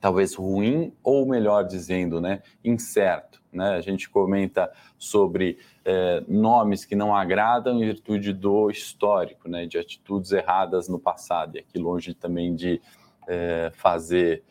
talvez 0.00 0.34
ruim, 0.34 0.92
ou 1.02 1.26
melhor 1.26 1.64
dizendo, 1.64 2.20
né, 2.20 2.40
incerto. 2.64 3.42
Né? 3.52 3.70
A 3.70 3.80
gente 3.80 4.08
comenta 4.08 4.70
sobre 4.96 5.58
é, 5.84 6.22
nomes 6.28 6.84
que 6.84 6.94
não 6.94 7.14
agradam 7.14 7.82
em 7.82 7.86
virtude 7.86 8.32
do 8.32 8.70
histórico, 8.70 9.48
né, 9.48 9.66
de 9.66 9.78
atitudes 9.78 10.30
erradas 10.30 10.88
no 10.88 10.98
passado, 10.98 11.56
e 11.56 11.60
aqui 11.60 11.78
longe 11.78 12.14
também 12.14 12.54
de 12.54 12.80
é, 13.26 13.72
fazer 13.74 14.42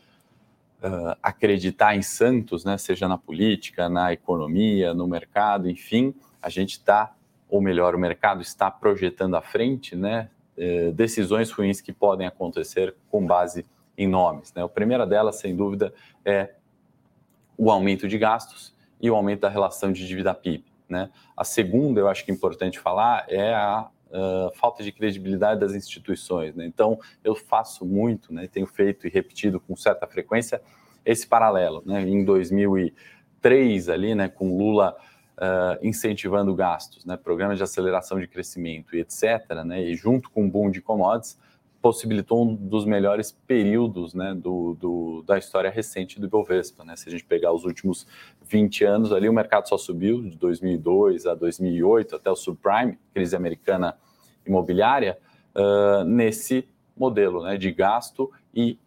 uh, 0.83 1.17
acreditar 1.21 1.95
em 1.95 2.01
santos, 2.01 2.63
né, 2.63 2.77
seja 2.77 3.07
na 3.07 3.17
política, 3.17 3.89
na 3.89 4.13
economia, 4.13 4.93
no 4.93 5.07
mercado, 5.07 5.69
enfim, 5.69 6.13
a 6.41 6.49
gente 6.49 6.73
está, 6.73 7.15
ou 7.49 7.61
melhor, 7.61 7.95
o 7.95 7.99
mercado 7.99 8.41
está 8.41 8.69
projetando 8.69 9.35
à 9.35 9.41
frente, 9.41 9.95
né, 9.95 10.29
é, 10.57 10.91
decisões 10.91 11.51
ruins 11.51 11.79
que 11.79 11.93
podem 11.93 12.25
acontecer 12.25 12.95
com 13.09 13.25
base 13.25 13.65
em 13.97 14.07
nomes. 14.07 14.53
Né? 14.53 14.63
A 14.63 14.67
primeira 14.67 15.05
delas, 15.05 15.37
sem 15.37 15.55
dúvida, 15.55 15.93
é 16.25 16.51
o 17.57 17.71
aumento 17.71 18.07
de 18.07 18.17
gastos 18.17 18.75
e 19.01 19.09
o 19.09 19.15
aumento 19.15 19.41
da 19.41 19.49
relação 19.49 19.91
de 19.91 20.07
dívida 20.07 20.33
PIB. 20.33 20.65
Né? 20.87 21.09
A 21.35 21.43
segunda, 21.43 21.99
eu 21.99 22.07
acho 22.07 22.23
que 22.23 22.31
é 22.31 22.33
importante 22.33 22.79
falar, 22.79 23.25
é 23.27 23.53
a 23.53 23.89
uh, 24.09 24.55
falta 24.55 24.83
de 24.83 24.91
credibilidade 24.91 25.59
das 25.59 25.73
instituições. 25.73 26.55
Né? 26.55 26.65
Então, 26.65 26.99
eu 27.23 27.35
faço 27.35 27.85
muito, 27.85 28.33
né, 28.33 28.47
tenho 28.47 28.67
feito 28.67 29.07
e 29.07 29.09
repetido 29.09 29.59
com 29.59 29.75
certa 29.75 30.07
frequência 30.07 30.61
esse 31.05 31.27
paralelo. 31.27 31.83
Né? 31.85 32.01
Em 32.01 32.23
2003, 32.23 33.89
ali, 33.89 34.15
né, 34.15 34.27
com 34.27 34.57
Lula 34.57 34.95
uh, 35.37 35.85
incentivando 35.85 36.53
gastos, 36.55 37.05
né, 37.05 37.17
programas 37.17 37.57
de 37.57 37.63
aceleração 37.63 38.19
de 38.19 38.27
crescimento 38.27 38.95
e 38.95 38.99
etc., 38.99 39.63
né, 39.65 39.83
e 39.83 39.95
junto 39.95 40.29
com 40.29 40.45
o 40.45 40.49
boom 40.49 40.69
de 40.69 40.81
commodities, 40.81 41.37
possibilitou 41.81 42.43
um 42.43 42.55
dos 42.55 42.85
melhores 42.85 43.31
períodos 43.31 44.13
né, 44.13 44.33
do, 44.33 44.75
do, 44.79 45.23
da 45.25 45.37
história 45.37 45.69
recente 45.69 46.19
do 46.19 46.25
Ibovespa. 46.25 46.83
Né? 46.83 46.95
Se 46.95 47.07
a 47.07 47.11
gente 47.11 47.23
pegar 47.23 47.53
os 47.53 47.65
últimos 47.65 48.07
20 48.41 48.83
anos 48.83 49.13
ali, 49.13 49.29
o 49.29 49.33
mercado 49.33 49.69
só 49.69 49.77
subiu 49.77 50.21
de 50.23 50.35
2002 50.35 51.25
a 51.25 51.35
2008, 51.35 52.15
até 52.15 52.31
o 52.31 52.35
subprime, 52.35 52.97
crise 53.13 53.35
americana 53.35 53.95
imobiliária, 54.45 55.17
uh, 55.55 56.03
nesse 56.03 56.67
modelo 56.95 57.43
né, 57.43 57.57
de 57.57 57.71
gasto 57.71 58.31
e 58.53 58.79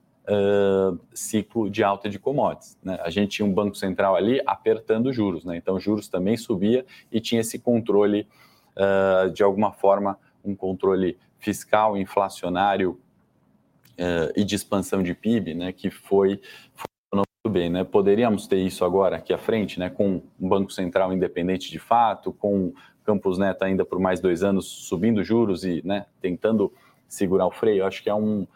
ciclo 1.13 1.69
de 1.71 1.83
alta 1.83 2.09
de 2.09 2.19
commodities. 2.19 2.79
Né? 2.83 2.99
A 3.03 3.11
gente 3.11 3.37
tinha 3.37 3.47
um 3.47 3.53
Banco 3.53 3.75
Central 3.75 4.15
ali 4.15 4.41
apertando 4.47 5.13
juros, 5.13 5.45
né? 5.45 5.57
então 5.57 5.79
juros 5.81 6.09
também 6.09 6.37
subia 6.37 6.85
e 7.11 7.21
tinha 7.21 7.41
esse 7.41 7.59
controle, 7.59 8.27
uh, 8.77 9.31
de 9.31 9.43
alguma 9.43 9.73
forma, 9.73 10.19
um 10.45 10.55
controle 10.55 11.19
fiscal, 11.39 11.97
inflacionário 11.97 13.01
uh, 13.99 14.33
e 14.37 14.45
de 14.45 14.55
expansão 14.55 15.03
de 15.03 15.15
PIB, 15.15 15.55
né, 15.55 15.73
que 15.73 15.91
foi 15.91 16.41
muito 17.13 17.51
bem. 17.51 17.71
Né? 17.71 17.85
Poderíamos 17.85 18.47
ter 18.47 18.59
isso 18.59 18.85
agora 18.85 19.17
aqui 19.17 19.33
à 19.33 19.39
frente, 19.39 19.79
né, 19.81 19.91
com 19.91 20.23
um 20.39 20.49
Banco 20.49 20.71
Central 20.73 21.13
independente 21.13 21.71
de 21.71 21.79
fato, 21.79 22.33
com 22.33 22.73
Campos 23.05 23.39
Neto 23.39 23.63
ainda 23.65 23.85
por 23.85 23.99
mais 23.99 24.21
dois 24.21 24.43
anos 24.43 24.67
subindo 24.67 25.25
juros 25.25 25.65
e 25.65 25.83
né, 25.85 26.07
tentando 26.21 26.73
segurar 27.09 27.47
o 27.47 27.51
freio. 27.51 27.85
Acho 27.85 28.03
que 28.03 28.11
é 28.11 28.15
um, 28.15 28.47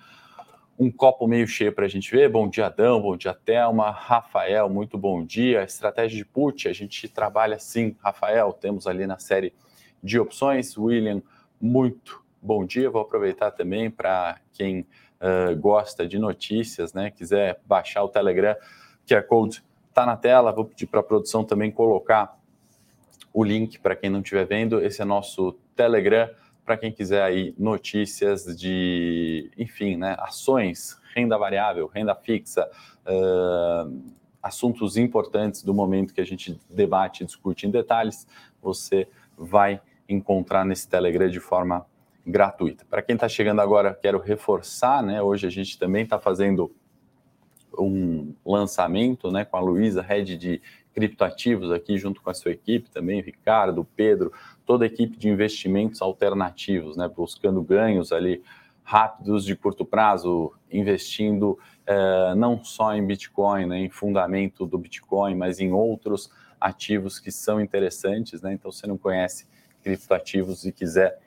um 0.78 0.90
copo 0.90 1.26
meio 1.26 1.46
cheio 1.46 1.72
para 1.72 1.84
a 1.84 1.88
gente 1.88 2.10
ver. 2.10 2.28
Bom 2.28 2.48
dia, 2.48 2.66
Adão, 2.66 3.00
bom 3.00 3.16
dia, 3.16 3.32
Thelma. 3.32 3.90
Rafael, 3.90 4.68
muito 4.68 4.98
bom 4.98 5.24
dia. 5.24 5.62
Estratégia 5.62 6.18
de 6.18 6.24
put, 6.24 6.68
a 6.68 6.72
gente 6.72 7.08
trabalha 7.08 7.58
sim, 7.58 7.96
Rafael. 8.02 8.52
Temos 8.52 8.86
ali 8.86 9.06
na 9.06 9.18
série 9.18 9.54
de 10.02 10.18
opções. 10.18 10.76
William, 10.76 11.22
muito 11.60 12.22
bom 12.42 12.64
dia. 12.64 12.90
Vou 12.90 13.02
aproveitar 13.02 13.52
também 13.52 13.88
para 13.88 14.40
quem 14.52 14.80
uh, 14.80 15.56
gosta 15.56 16.06
de 16.08 16.18
notícias, 16.18 16.92
né? 16.92 17.10
Quiser 17.10 17.60
baixar 17.64 18.02
o 18.02 18.08
Telegram, 18.08 18.56
que 19.06 19.14
a 19.14 19.22
Code 19.22 19.62
está 19.88 20.04
na 20.04 20.16
tela. 20.16 20.52
Vou 20.52 20.64
pedir 20.64 20.86
para 20.86 21.00
a 21.00 21.04
produção 21.04 21.44
também 21.44 21.70
colocar 21.70 22.36
o 23.32 23.44
link 23.44 23.78
para 23.78 23.94
quem 23.94 24.10
não 24.10 24.20
estiver 24.20 24.44
vendo. 24.44 24.84
Esse 24.84 25.02
é 25.02 25.04
nosso 25.04 25.52
Telegram 25.76 26.28
para 26.64 26.76
quem 26.76 26.90
quiser 26.90 27.22
aí 27.22 27.54
notícias 27.58 28.44
de, 28.56 29.50
enfim, 29.56 29.96
né, 29.96 30.16
ações, 30.18 30.98
renda 31.14 31.36
variável, 31.36 31.86
renda 31.86 32.14
fixa, 32.14 32.68
uh, 33.06 34.02
assuntos 34.42 34.96
importantes 34.96 35.62
do 35.62 35.74
momento 35.74 36.14
que 36.14 36.20
a 36.20 36.24
gente 36.24 36.58
debate 36.68 37.22
e 37.22 37.26
discute 37.26 37.66
em 37.66 37.70
detalhes, 37.70 38.26
você 38.62 39.06
vai 39.36 39.80
encontrar 40.08 40.64
nesse 40.64 40.88
Telegram 40.88 41.28
de 41.28 41.40
forma 41.40 41.86
gratuita. 42.26 42.84
Para 42.88 43.02
quem 43.02 43.14
está 43.14 43.28
chegando 43.28 43.60
agora, 43.60 43.94
quero 43.94 44.18
reforçar, 44.18 45.02
né? 45.02 45.20
Hoje 45.20 45.46
a 45.46 45.50
gente 45.50 45.78
também 45.78 46.04
está 46.04 46.18
fazendo 46.18 46.74
um 47.78 48.34
lançamento, 48.44 49.30
né, 49.30 49.44
com 49.44 49.56
a 49.56 49.60
Luísa, 49.60 50.00
head 50.00 50.36
de 50.36 50.62
criptoativos 50.94 51.72
aqui, 51.72 51.98
junto 51.98 52.22
com 52.22 52.30
a 52.30 52.34
sua 52.34 52.52
equipe 52.52 52.88
também, 52.88 53.20
Ricardo, 53.20 53.86
Pedro, 53.96 54.32
toda 54.64 54.84
a 54.84 54.86
equipe 54.86 55.16
de 55.16 55.28
investimentos 55.28 56.00
alternativos, 56.00 56.96
né, 56.96 57.08
buscando 57.08 57.60
ganhos 57.62 58.12
ali 58.12 58.42
rápidos 58.82 59.44
de 59.44 59.56
curto 59.56 59.84
prazo, 59.84 60.52
investindo 60.70 61.58
eh, 61.86 62.34
não 62.36 62.62
só 62.62 62.94
em 62.94 63.04
Bitcoin, 63.04 63.66
né, 63.66 63.78
em 63.78 63.90
fundamento 63.90 64.66
do 64.66 64.78
Bitcoin, 64.78 65.34
mas 65.34 65.58
em 65.58 65.72
outros 65.72 66.30
ativos 66.60 67.18
que 67.18 67.30
são 67.30 67.60
interessantes, 67.60 68.40
né? 68.40 68.52
Então, 68.54 68.70
se 68.72 68.80
você 68.80 68.86
não 68.86 68.96
conhece 68.96 69.46
criptoativos 69.82 70.64
e 70.64 70.72
quiser 70.72 71.18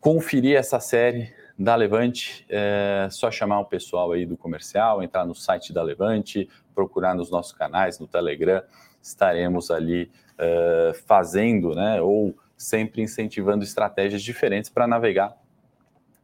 conferir 0.00 0.56
essa 0.56 0.80
série 0.80 1.32
da 1.62 1.76
Levante, 1.76 2.44
é 2.48 3.06
só 3.10 3.30
chamar 3.30 3.60
o 3.60 3.64
pessoal 3.64 4.10
aí 4.10 4.26
do 4.26 4.36
comercial, 4.36 5.00
entrar 5.00 5.24
no 5.24 5.34
site 5.34 5.72
da 5.72 5.80
Levante, 5.80 6.48
procurar 6.74 7.14
nos 7.14 7.30
nossos 7.30 7.52
canais, 7.52 8.00
no 8.00 8.08
Telegram, 8.08 8.62
estaremos 9.00 9.70
ali 9.70 10.10
uh, 10.34 10.92
fazendo, 11.06 11.72
né, 11.74 12.00
ou 12.00 12.36
sempre 12.56 13.00
incentivando 13.00 13.62
estratégias 13.62 14.22
diferentes 14.22 14.70
para 14.70 14.88
navegar 14.88 15.36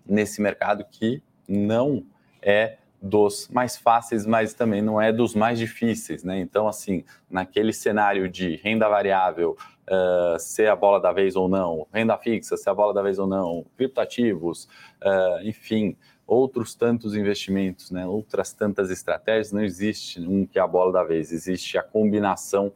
nesse 0.05 0.43
mercado 0.43 0.85
que 0.91 1.23
não 1.49 2.05
é 2.43 2.79
dos 3.01 3.49
mais 3.49 3.77
fáceis, 3.77 4.27
mas 4.27 4.55
também 4.55 4.83
não 4.83 5.01
é 5.01 5.13
dos 5.13 5.37
mais 5.37 5.57
difíceis, 5.57 6.25
né? 6.25 6.41
Então, 6.41 6.67
assim, 6.67 7.05
naquele 7.31 7.73
cenário 7.73 8.29
de 8.29 8.57
renda 8.57 8.89
variável, 8.89 9.57
uh, 9.89 10.39
ser 10.39 10.69
a 10.69 10.77
bola 10.77 11.01
da 11.01 11.13
vez 11.13 11.37
ou 11.37 11.49
não, 11.49 11.87
renda 11.93 12.17
fixa, 12.17 12.57
ser 12.57 12.71
a 12.71 12.75
bola 12.75 12.95
da 12.95 13.03
vez 13.03 13.19
ou 13.19 13.27
não, 13.27 13.65
criptativos, 13.77 14.65
uh, 15.03 15.43
enfim, 15.43 15.97
outros 16.27 16.75
tantos 16.75 17.17
investimentos, 17.17 17.91
né? 17.91 18.07
outras 18.07 18.53
tantas 18.53 18.91
estratégias, 18.91 19.51
não 19.51 19.63
existe 19.63 20.21
um 20.21 20.47
que 20.47 20.59
é 20.59 20.63
a 20.63 20.67
bola 20.67 20.93
da 20.93 21.03
vez, 21.03 21.33
existe 21.33 21.79
a 21.79 21.83
combinação 21.83 22.73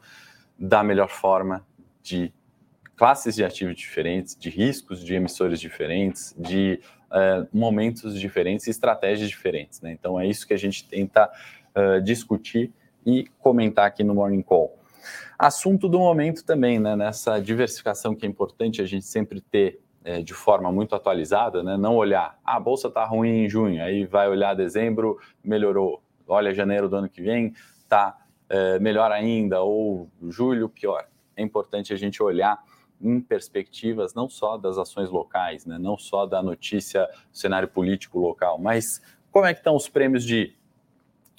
da 0.59 0.83
melhor 0.83 1.09
forma 1.09 1.65
de 2.03 2.33
classes 2.97 3.35
de 3.35 3.45
ativos 3.45 3.77
diferentes, 3.77 4.37
de 4.37 4.49
riscos 4.49 5.05
de 5.05 5.15
emissores 5.15 5.61
diferentes, 5.61 6.35
de 6.39 6.81
uh, 7.11 7.47
momentos 7.53 8.19
diferentes 8.19 8.67
e 8.67 8.71
estratégias 8.71 9.29
diferentes. 9.29 9.81
Né? 9.81 9.93
Então, 9.93 10.19
é 10.19 10.27
isso 10.27 10.47
que 10.47 10.55
a 10.55 10.59
gente 10.59 10.89
tenta 10.89 11.31
uh, 11.77 12.01
discutir 12.01 12.73
e 13.05 13.27
comentar 13.39 13.87
aqui 13.87 14.05
no 14.05 14.15
Morning 14.15 14.43
Call. 14.43 14.79
Assunto 15.43 15.89
do 15.89 15.99
momento 15.99 16.45
também, 16.45 16.79
né? 16.79 16.95
nessa 16.95 17.41
diversificação 17.41 18.15
que 18.15 18.25
é 18.25 18.29
importante 18.29 18.81
a 18.81 18.85
gente 18.87 19.05
sempre 19.05 19.41
ter 19.41 19.81
é, 20.05 20.23
de 20.23 20.33
forma 20.33 20.71
muito 20.71 20.95
atualizada, 20.95 21.65
né? 21.65 21.77
não 21.77 21.97
olhar, 21.97 22.39
ah, 22.45 22.55
a 22.55 22.61
bolsa 22.61 22.87
está 22.87 23.05
ruim 23.05 23.45
em 23.45 23.49
junho, 23.49 23.83
aí 23.83 24.07
vai 24.07 24.29
olhar 24.29 24.55
dezembro, 24.55 25.19
melhorou, 25.43 26.01
olha 26.29 26.55
janeiro 26.55 26.89
do 26.89 26.95
ano 26.95 27.09
que 27.09 27.21
vem, 27.21 27.55
está 27.81 28.25
é, 28.49 28.79
melhor 28.79 29.11
ainda, 29.11 29.63
ou 29.63 30.09
julho, 30.29 30.69
pior. 30.69 31.09
É 31.37 31.43
importante 31.43 31.93
a 31.93 31.97
gente 31.97 32.23
olhar 32.23 32.63
em 33.01 33.21
perspectivas 33.21 34.15
não 34.15 34.29
só 34.29 34.57
das 34.57 34.79
ações 34.79 35.11
locais, 35.11 35.67
né? 35.67 35.77
não 35.77 35.99
só 35.99 36.25
da 36.25 36.41
notícia, 36.41 37.11
cenário 37.33 37.67
político 37.67 38.21
local, 38.21 38.61
mas 38.61 39.03
como 39.33 39.45
é 39.45 39.53
que 39.53 39.59
estão 39.59 39.75
os 39.75 39.89
prêmios 39.89 40.23
de 40.23 40.55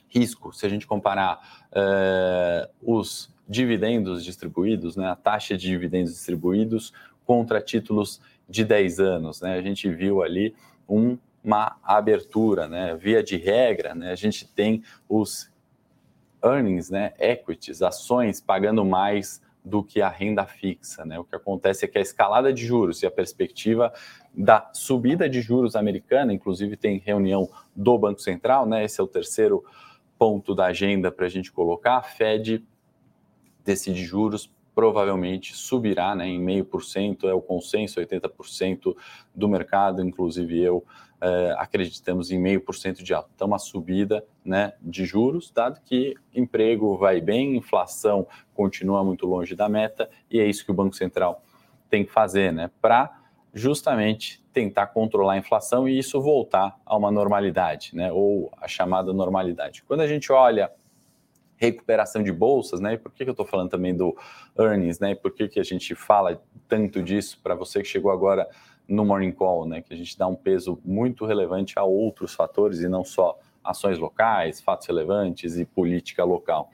risco, 0.09 0.51
se 0.51 0.65
a 0.65 0.69
gente 0.69 0.85
comparar 0.85 1.39
é, 1.71 2.69
os 2.81 3.32
dividendos 3.47 4.23
distribuídos, 4.23 4.95
né, 4.95 5.07
a 5.07 5.15
taxa 5.15 5.57
de 5.57 5.67
dividendos 5.67 6.13
distribuídos 6.13 6.93
contra 7.25 7.61
títulos 7.61 8.21
de 8.47 8.63
10 8.63 8.99
anos. 8.99 9.41
Né? 9.41 9.55
A 9.55 9.61
gente 9.61 9.89
viu 9.89 10.21
ali 10.21 10.55
um, 10.87 11.17
uma 11.43 11.77
abertura, 11.83 12.67
né? 12.67 12.95
via 12.95 13.23
de 13.23 13.37
regra, 13.37 13.93
né? 13.95 14.11
a 14.11 14.15
gente 14.15 14.47
tem 14.47 14.83
os 15.07 15.51
earnings, 16.43 16.89
né? 16.89 17.13
equities, 17.19 17.81
ações 17.81 18.41
pagando 18.41 18.83
mais 18.83 19.41
do 19.63 19.81
que 19.81 20.01
a 20.01 20.09
renda 20.09 20.45
fixa. 20.45 21.05
Né? 21.05 21.17
O 21.17 21.23
que 21.23 21.35
acontece 21.35 21.85
é 21.85 21.87
que 21.87 21.97
a 21.97 22.01
escalada 22.01 22.51
de 22.51 22.65
juros 22.65 23.01
e 23.01 23.05
a 23.05 23.11
perspectiva 23.11 23.93
da 24.33 24.69
subida 24.73 25.29
de 25.29 25.41
juros 25.41 25.75
americana, 25.75 26.33
inclusive 26.33 26.75
tem 26.75 26.97
reunião 26.97 27.49
do 27.75 27.97
Banco 27.97 28.21
Central, 28.21 28.65
né? 28.65 28.83
esse 28.83 28.99
é 28.99 29.03
o 29.03 29.07
terceiro 29.07 29.63
ponto 30.17 30.53
da 30.53 30.65
agenda 30.65 31.11
para 31.11 31.25
a 31.25 31.29
gente 31.29 31.51
colocar, 31.51 31.97
a 31.97 32.01
Fed 32.01 32.63
decide 33.63 34.03
juros, 34.03 34.51
provavelmente 34.73 35.55
subirá 35.55 36.15
né, 36.15 36.27
em 36.27 36.39
meio 36.39 36.65
por 36.65 36.83
cento, 36.83 37.27
é 37.27 37.33
o 37.33 37.41
consenso, 37.41 37.99
80% 37.99 38.95
do 39.33 39.47
mercado, 39.47 40.01
inclusive 40.01 40.59
eu, 40.59 40.83
é, 41.21 41.55
acreditamos 41.57 42.31
em 42.31 42.39
meio 42.39 42.59
por 42.59 42.75
cento 42.75 43.03
de 43.03 43.13
alta. 43.13 43.29
Então, 43.35 43.47
uma 43.47 43.59
subida 43.59 44.25
né, 44.43 44.73
de 44.81 45.05
juros, 45.05 45.51
dado 45.51 45.79
que 45.85 46.15
emprego 46.33 46.97
vai 46.97 47.21
bem, 47.21 47.55
inflação 47.55 48.27
continua 48.53 49.03
muito 49.03 49.25
longe 49.25 49.55
da 49.55 49.69
meta, 49.69 50.09
e 50.29 50.39
é 50.39 50.45
isso 50.45 50.65
que 50.65 50.71
o 50.71 50.75
Banco 50.75 50.95
Central 50.95 51.43
tem 51.89 52.03
que 52.03 52.11
fazer, 52.11 52.51
né, 52.51 52.71
para 52.81 53.19
justamente 53.53 54.43
tentar 54.51 54.87
controlar 54.87 55.33
a 55.33 55.37
inflação 55.37 55.87
e 55.87 55.97
isso 55.97 56.19
voltar 56.19 56.75
a 56.83 56.97
uma 56.97 57.11
normalidade, 57.11 57.95
né, 57.95 58.11
ou 58.11 58.51
a 58.59 58.67
chamada 58.67 59.13
normalidade. 59.13 59.83
Quando 59.83 60.01
a 60.01 60.07
gente 60.07 60.31
olha 60.31 60.71
recuperação 61.57 62.23
de 62.23 62.31
bolsas, 62.31 62.79
né? 62.79 62.97
Por 62.97 63.11
que, 63.11 63.23
eu 63.23 63.31
estou 63.31 63.45
falando 63.45 63.69
também 63.69 63.95
do 63.95 64.15
earnings, 64.57 64.99
né? 64.99 65.15
Por 65.15 65.31
que, 65.31 65.47
que 65.47 65.59
a 65.59 65.63
gente 65.63 65.95
fala 65.95 66.41
tanto 66.67 67.01
disso 67.01 67.39
para 67.41 67.55
você 67.55 67.81
que 67.81 67.87
chegou 67.87 68.11
agora 68.11 68.47
no 68.87 69.05
Morning 69.05 69.31
Call, 69.31 69.65
né? 69.65 69.81
Que 69.81 69.93
a 69.93 69.97
gente 69.97 70.17
dá 70.17 70.27
um 70.27 70.35
peso 70.35 70.79
muito 70.83 71.25
relevante 71.25 71.77
a 71.77 71.83
outros 71.83 72.33
fatores 72.33 72.79
e 72.79 72.87
não 72.87 73.03
só 73.03 73.37
ações 73.63 73.97
locais, 73.97 74.61
fatos 74.61 74.87
relevantes 74.87 75.57
e 75.57 75.65
política 75.65 76.23
local. 76.23 76.69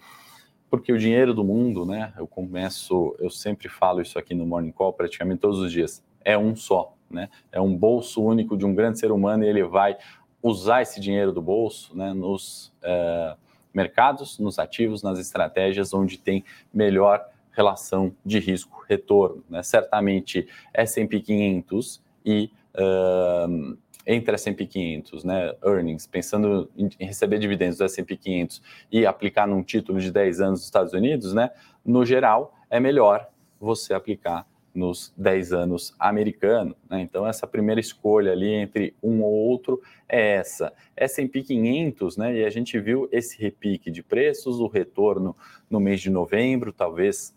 Porque 0.70 0.92
o 0.92 0.98
dinheiro 0.98 1.34
do 1.34 1.44
mundo, 1.44 1.86
né? 1.86 2.14
Eu 2.18 2.28
começo, 2.28 3.16
eu 3.20 3.30
sempre 3.30 3.70
falo 3.70 4.02
isso 4.02 4.18
aqui 4.18 4.34
no 4.34 4.46
Morning 4.46 4.72
Call 4.72 4.94
praticamente 4.94 5.42
todos 5.42 5.60
os 5.60 5.72
dias, 5.72 6.04
é 6.24 6.38
um 6.38 6.56
só, 6.56 6.94
né? 7.10 7.30
É 7.52 7.62
um 7.62 7.76
bolso 7.76 8.24
único 8.24 8.58
de 8.58 8.66
um 8.66 8.74
grande 8.74 9.00
ser 9.00 9.12
humano 9.12 9.44
e 9.44 9.48
ele 9.48 9.64
vai 9.64 9.98
usar 10.42 10.82
esse 10.82 11.00
dinheiro 11.00 11.32
do 11.32 11.42
bolso 11.42 11.96
né, 11.96 12.14
nos 12.14 12.74
uh, 12.84 13.38
mercados, 13.74 14.40
nos 14.40 14.60
ativos, 14.60 15.04
nas 15.04 15.20
estratégias 15.20 15.94
onde 15.94 16.18
tem 16.18 16.44
melhor 16.74 17.26
relação 17.52 18.16
de 18.26 18.40
risco-retorno. 18.40 19.44
Né? 19.50 19.62
Certamente 19.64 20.48
S&P 20.74 21.20
500 21.20 22.02
e 22.26 22.52
uh, 22.76 23.78
entre 24.08 24.34
S&P 24.34 24.66
500, 24.66 25.24
né, 25.24 25.54
earnings, 25.64 26.08
pensando 26.08 26.70
em 26.76 26.90
receber 27.06 27.38
dividendos 27.38 27.78
do 27.78 27.84
S&P 27.84 28.18
500 28.18 28.62
e 28.92 29.06
aplicar 29.06 29.48
num 29.48 29.62
título 29.62 30.00
de 30.00 30.12
10 30.12 30.42
anos 30.42 30.60
dos 30.60 30.66
Estados 30.66 30.94
Unidos, 30.94 31.32
né, 31.34 31.52
no 31.86 32.04
geral, 32.04 32.56
é 32.72 32.80
melhor 32.80 33.30
você 33.60 33.94
aplicar 33.94 34.48
nos 34.74 35.14
10 35.18 35.54
anos 35.54 35.96
americano. 36.00 36.76
Né? 36.90 37.02
Então, 37.02 37.28
essa 37.28 37.48
primeira 37.48 37.80
escolha 37.80 38.32
ali 38.32 38.54
entre 38.54 38.96
um 39.02 39.22
ou 39.22 39.32
outro 39.32 39.82
é 40.08 40.36
essa. 40.36 40.74
S&P 40.96 41.44
500, 41.44 42.18
né? 42.18 42.38
e 42.38 42.46
a 42.46 42.50
gente 42.50 42.80
viu 42.80 43.10
esse 43.12 43.42
repique 43.42 43.92
de 43.92 44.04
preços, 44.04 44.60
o 44.60 44.68
retorno 44.68 45.36
no 45.70 45.80
mês 45.80 46.02
de 46.02 46.10
novembro, 46.10 46.72
talvez 46.72 47.36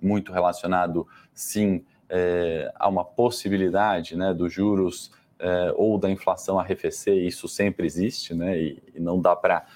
muito 0.00 0.32
relacionado, 0.32 1.06
sim, 1.34 1.84
é, 2.08 2.72
a 2.74 2.88
uma 2.88 3.04
possibilidade 3.04 4.16
né, 4.16 4.32
dos 4.32 4.52
juros 4.52 5.12
é, 5.38 5.72
ou 5.76 5.98
da 5.98 6.10
inflação 6.10 6.58
arrefecer, 6.58 7.16
isso 7.16 7.46
sempre 7.48 7.86
existe, 7.86 8.34
né, 8.34 8.58
e, 8.58 8.82
e 8.94 9.00
não 9.00 9.20
dá 9.20 9.36
para 9.36 9.66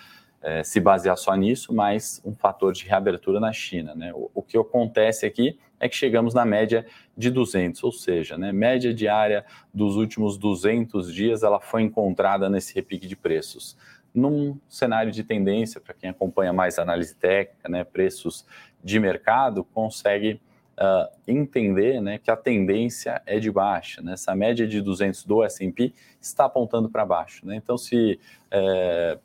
é, 0.42 0.62
se 0.62 0.78
basear 0.78 1.16
só 1.16 1.34
nisso, 1.34 1.72
mas 1.72 2.20
um 2.24 2.34
fator 2.34 2.72
de 2.72 2.84
reabertura 2.84 3.40
na 3.40 3.52
China. 3.52 3.94
Né? 3.94 4.12
O, 4.14 4.30
o, 4.34 4.42
que 4.42 4.58
acontece 4.58 5.24
aqui 5.24 5.58
é 5.84 5.88
que 5.88 5.94
chegamos 5.94 6.32
na 6.32 6.46
média 6.46 6.86
de 7.14 7.30
200, 7.30 7.84
ou 7.84 7.92
seja, 7.92 8.38
né, 8.38 8.50
média 8.52 8.94
diária 8.94 9.44
dos 9.72 9.96
últimos 9.96 10.38
200 10.38 11.12
dias 11.12 11.42
ela 11.42 11.60
foi 11.60 11.82
encontrada 11.82 12.48
nesse 12.48 12.74
repique 12.74 13.06
de 13.06 13.14
preços. 13.14 13.76
Num 14.14 14.58
cenário 14.66 15.12
de 15.12 15.22
tendência, 15.22 15.78
para 15.78 15.92
quem 15.92 16.08
acompanha 16.08 16.54
mais 16.54 16.78
análise 16.78 17.14
técnica, 17.14 17.68
né, 17.68 17.84
preços 17.84 18.46
de 18.82 18.98
mercado, 18.98 19.62
consegue 19.62 20.40
uh, 20.78 21.14
entender 21.28 22.00
né, 22.00 22.16
que 22.16 22.30
a 22.30 22.36
tendência 22.36 23.20
é 23.26 23.38
de 23.38 23.50
baixa. 23.50 24.00
Né? 24.00 24.14
Essa 24.14 24.34
média 24.34 24.66
de 24.66 24.80
200 24.80 25.22
do 25.26 25.44
S&P 25.44 25.92
está 26.18 26.46
apontando 26.46 26.88
para 26.88 27.04
baixo. 27.04 27.46
Né? 27.46 27.56
Então, 27.56 27.76
se 27.76 28.18
é, 28.50 29.18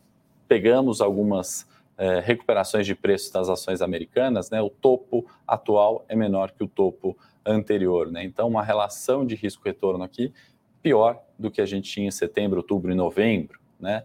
pegamos 0.45 0.99
algumas 0.99 1.65
é, 1.99 2.21
recuperações 2.21 2.85
de 2.85 2.95
preços 2.95 3.29
das 3.29 3.49
ações 3.49 3.81
americanas, 3.81 4.49
né, 4.49 4.61
o 4.61 4.69
topo 4.69 5.27
atual 5.45 6.05
é 6.07 6.15
menor 6.15 6.51
que 6.51 6.63
o 6.63 6.67
topo 6.67 7.17
anterior. 7.45 8.09
Né? 8.09 8.23
Então, 8.23 8.47
uma 8.47 8.63
relação 8.63 9.25
de 9.25 9.35
risco-retorno 9.35 10.01
aqui 10.01 10.33
pior 10.81 11.21
do 11.37 11.51
que 11.51 11.59
a 11.59 11.65
gente 11.65 11.91
tinha 11.91 12.07
em 12.07 12.11
setembro, 12.11 12.59
outubro 12.59 12.89
e 12.89 12.95
novembro. 12.95 13.59
Né? 13.77 14.03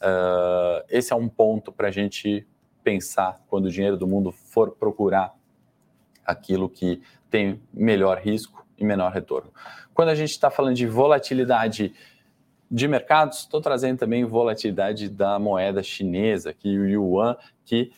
Uh, 0.00 0.84
esse 0.88 1.12
é 1.12 1.16
um 1.16 1.28
ponto 1.28 1.70
para 1.70 1.88
a 1.88 1.90
gente 1.90 2.46
pensar 2.82 3.42
quando 3.46 3.66
o 3.66 3.70
dinheiro 3.70 3.98
do 3.98 4.06
mundo 4.06 4.32
for 4.32 4.70
procurar 4.70 5.34
aquilo 6.24 6.66
que 6.66 7.02
tem 7.30 7.60
melhor 7.70 8.18
risco 8.18 8.66
e 8.78 8.84
menor 8.84 9.12
retorno. 9.12 9.52
Quando 9.92 10.08
a 10.08 10.14
gente 10.14 10.30
está 10.30 10.50
falando 10.50 10.76
de 10.76 10.86
volatilidade 10.86 11.94
de 12.70 12.88
mercados, 12.88 13.40
estou 13.40 13.60
trazendo 13.60 13.98
também 13.98 14.24
volatilidade 14.24 15.08
da 15.08 15.38
moeda 15.38 15.82
chinesa, 15.82 16.52
que 16.52 16.78
o 16.78 16.88
yuan, 16.88 17.36
que 17.64 17.92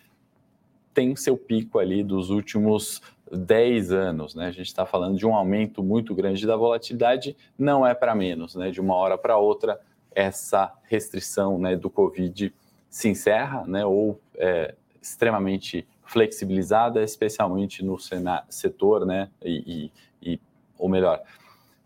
tem 0.93 1.15
seu 1.15 1.37
pico 1.37 1.79
ali 1.79 2.03
dos 2.03 2.31
últimos 2.31 3.01
10 3.31 3.93
anos, 3.93 4.35
né? 4.35 4.47
A 4.47 4.51
gente 4.51 4.67
está 4.67 4.87
falando 4.87 5.19
de 5.19 5.27
um 5.27 5.35
aumento 5.35 5.83
muito 5.83 6.15
grande 6.15 6.47
da 6.47 6.57
volatilidade, 6.57 7.37
não 7.59 7.87
é 7.87 7.95
para 7.95 8.15
menos, 8.15 8.55
né? 8.55 8.71
De 8.71 8.81
uma 8.81 8.95
hora 8.95 9.19
para 9.19 9.37
outra, 9.37 9.81
essa 10.15 10.73
restrição 10.85 11.59
né, 11.59 11.77
do 11.77 11.91
Covid 11.91 12.55
se 12.89 13.09
encerra, 13.09 13.65
né? 13.67 13.85
Ou 13.85 14.21
é 14.37 14.75
extremamente 15.03 15.87
flexibilizada, 16.05 17.03
especialmente 17.03 17.85
no 17.85 17.99
setor, 18.49 19.05
né? 19.05 19.29
E, 19.45 19.91
e, 20.23 20.33
e, 20.33 20.41
ou 20.79 20.89
melhor, 20.89 21.21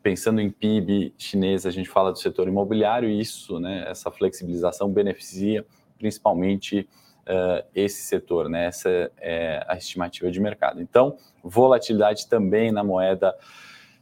pensando 0.03 0.41
em 0.41 0.51
PIB 0.51 1.15
chinês, 1.19 1.67
a 1.67 1.71
gente 1.71 1.89
fala 1.89 2.13
do 2.13 2.19
setor 2.19 2.49
imobiliário 2.49 3.09
e 3.09 3.21
isso, 3.21 3.59
né? 3.59 3.85
Essa 3.89 4.11
flexibilização 4.11 4.91
beneficia 4.91 5.65
principalmente 6.01 6.89
uh, 7.29 7.65
esse 7.75 8.03
setor, 8.03 8.49
né? 8.49 8.65
Essa 8.67 9.13
é 9.19 9.63
a 9.69 9.77
estimativa 9.77 10.31
de 10.31 10.41
mercado. 10.41 10.81
Então, 10.81 11.17
volatilidade 11.45 12.27
também 12.27 12.73
na 12.73 12.83
moeda 12.83 13.37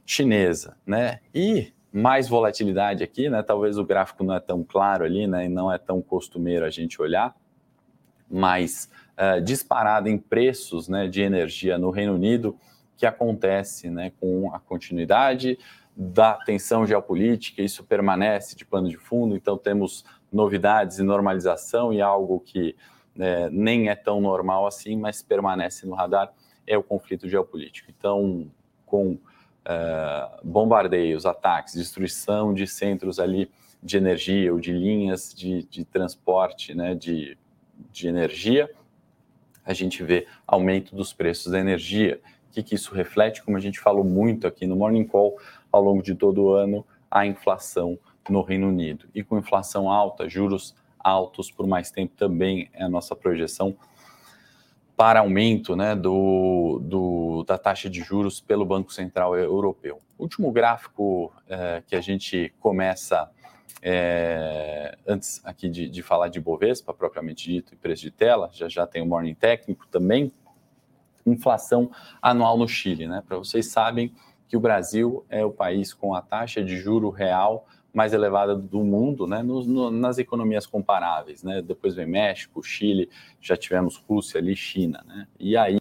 chinesa, 0.07 0.77
né? 0.87 1.19
E 1.35 1.73
mais 1.93 2.29
volatilidade 2.29 3.03
aqui, 3.03 3.29
né? 3.29 3.43
Talvez 3.43 3.77
o 3.79 3.85
gráfico 3.85 4.23
não 4.23 4.35
é 4.35 4.41
tão 4.41 4.63
claro 4.63 5.05
ali, 5.05 5.27
né? 5.27 5.47
E 5.47 5.49
não 5.49 5.73
é 5.73 5.77
tão 5.77 6.01
costumeiro 6.01 6.65
a 6.65 6.71
gente 6.71 7.03
olhar, 7.03 7.35
mas 8.31 8.89
uh, 9.19 9.41
disparada 9.41 10.09
em 10.09 10.17
preços 10.17 10.89
né, 10.89 11.09
de 11.09 11.21
energia 11.21 11.77
no 11.79 11.91
Reino 11.91 12.15
Unido, 12.15 12.57
que 12.97 13.07
acontece 13.07 13.91
né, 13.91 14.13
com 14.21 14.55
a 14.55 14.59
continuidade 14.59 15.59
da 16.01 16.35
tensão 16.35 16.87
geopolítica, 16.87 17.61
isso 17.61 17.83
permanece 17.83 18.55
de 18.55 18.65
pano 18.65 18.89
de 18.89 18.97
fundo, 18.97 19.35
então 19.35 19.59
temos 19.59 20.05
novidades 20.33 21.01
e 21.01 21.03
normalização 21.03 21.93
e 21.93 22.01
algo 22.01 22.39
que 22.39 22.77
né, 23.17 23.51
nem 23.51 23.89
é 23.89 23.97
tão 23.97 24.21
normal 24.21 24.65
assim, 24.65 24.97
mas 24.97 25.23
permanece 25.23 25.85
no 25.89 25.97
radar, 25.97 26.33
é 26.65 26.79
o 26.79 26.85
conflito 26.85 27.29
geopolítico. 27.29 27.91
Então, 27.91 28.49
com 28.87 29.15
uh, 29.15 29.19
bombardeios, 30.45 31.27
ataques, 31.27 31.75
destruição 31.75 32.55
de 32.55 32.69
centros 32.69 33.19
ali 33.19 33.51
de 33.83 33.97
energia 33.97 34.53
ou 34.53 34.61
de 34.61 34.73
linhas 34.73 35.35
de, 35.35 35.65
de 35.65 35.85
transporte 35.85 36.75
né, 36.75 36.95
de, 36.95 37.37
de 37.91 38.07
energia, 38.07 38.71
a 39.65 39.73
gente 39.73 40.01
vê 40.05 40.29
aumento 40.47 40.95
dos 40.95 41.13
preços 41.13 41.51
da 41.51 41.59
energia. 41.59 42.21
O 42.49 42.53
que, 42.53 42.63
que 42.63 42.75
isso 42.77 42.95
reflete? 42.95 43.43
Como 43.43 43.57
a 43.57 43.61
gente 43.61 43.81
falou 43.81 44.05
muito 44.05 44.47
aqui 44.47 44.65
no 44.65 44.77
Morning 44.77 45.05
Call, 45.05 45.37
ao 45.71 45.83
longo 45.83 46.03
de 46.03 46.15
todo 46.15 46.45
o 46.45 46.53
ano, 46.53 46.85
a 47.11 47.27
inflação 47.27 47.99
no 48.29 48.43
Reino 48.43 48.69
Unido. 48.69 49.09
E 49.15 49.23
com 49.23 49.39
inflação 49.39 49.91
alta, 49.91 50.29
juros 50.29 50.75
altos 50.99 51.51
por 51.51 51.67
mais 51.67 51.91
tempo 51.91 52.15
também 52.17 52.69
é 52.73 52.85
a 52.85 52.89
nossa 52.89 53.15
projeção 53.15 53.77
para 54.97 55.21
aumento 55.21 55.77
né, 55.77 55.95
do, 55.95 56.81
do, 56.83 57.45
da 57.45 57.57
taxa 57.57 57.89
de 57.89 58.01
juros 58.03 58.41
pelo 58.41 58.67
Banco 58.67 58.93
Central 58.93 59.37
Europeu. 59.37 60.01
Último 60.19 60.51
gráfico 60.51 61.33
é, 61.49 61.83
que 61.87 61.95
a 61.95 62.01
gente 62.01 62.53
começa 62.59 63.31
é, 63.81 64.99
antes 65.07 65.41
aqui 65.45 65.69
de, 65.69 65.89
de, 65.89 66.03
falar 66.03 66.27
de 66.27 66.41
Bovespa, 66.41 66.93
propriamente 66.93 67.49
dito, 67.49 67.75
e 67.75 67.77
preço 67.77 68.03
de 68.03 68.11
tela, 68.11 68.51
já 68.53 68.69
já 68.69 68.89
tem 68.89 69.01
o 69.01 69.07
Morning 69.07 69.35
Técnico 69.35 69.87
também, 69.87 70.33
inflação 71.25 71.91
anual 72.21 72.57
no 72.57 72.67
Chile. 72.67 73.07
Né? 73.07 73.23
Para 73.27 73.37
vocês 73.37 73.67
sabem 73.67 74.13
que 74.49 74.57
o 74.57 74.61
Brasil 74.61 75.25
é 75.29 75.45
o 75.45 75.51
país 75.51 75.93
com 75.93 76.15
a 76.15 76.23
taxa 76.23 76.63
de 76.63 76.77
juro 76.77 77.11
real 77.11 77.67
mais 77.93 78.13
elevada 78.13 78.55
do 78.55 78.85
mundo, 78.85 79.27
né, 79.27 79.43
no, 79.43 79.65
no, 79.65 79.91
nas 79.91 80.19
economias 80.19 80.67
comparáveis, 80.67 81.43
né, 81.43 81.63
depois 81.63 81.95
vem 81.95 82.07
México, 82.07 82.63
Chile, 82.63 83.09
já 83.41 83.57
tivemos 83.57 83.97
Rússia 83.97 84.39
ali, 84.39 84.55
China, 84.55 85.03
né, 85.07 85.27
e 85.39 85.57
aí 85.57 85.79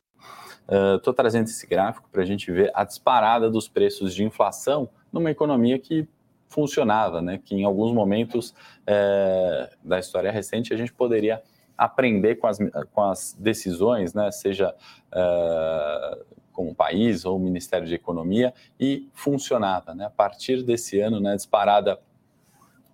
estou 0.95 1.13
uh, 1.13 1.15
trazendo 1.15 1.45
esse 1.45 1.67
gráfico 1.67 2.09
para 2.11 2.21
a 2.21 2.25
gente 2.25 2.51
ver 2.51 2.71
a 2.73 2.83
disparada 2.83 3.49
dos 3.49 3.67
preços 3.67 4.15
de 4.15 4.23
inflação 4.23 4.89
numa 5.11 5.31
economia 5.31 5.77
que 5.79 6.07
funcionava, 6.49 7.21
né? 7.21 7.39
Que 7.43 7.55
em 7.55 7.63
alguns 7.63 7.93
momentos 7.93 8.53
é, 8.85 9.69
da 9.83 9.99
história 9.99 10.31
recente 10.31 10.73
a 10.73 10.77
gente 10.77 10.93
poderia 10.93 11.41
aprender 11.77 12.35
com 12.35 12.47
as, 12.47 12.57
com 12.91 13.03
as 13.03 13.35
decisões, 13.37 14.13
né? 14.13 14.31
Seja 14.31 14.73
é, 15.11 16.19
com 16.57 16.67
o 16.67 16.73
país 16.73 17.23
ou 17.23 17.37
o 17.37 17.39
Ministério 17.39 17.85
de 17.85 17.93
Economia 17.93 18.51
e 18.79 19.07
funcionava, 19.13 19.93
né? 19.93 20.05
A 20.05 20.09
partir 20.09 20.63
desse 20.63 20.99
ano, 20.99 21.19
né? 21.19 21.35
Disparada 21.35 21.99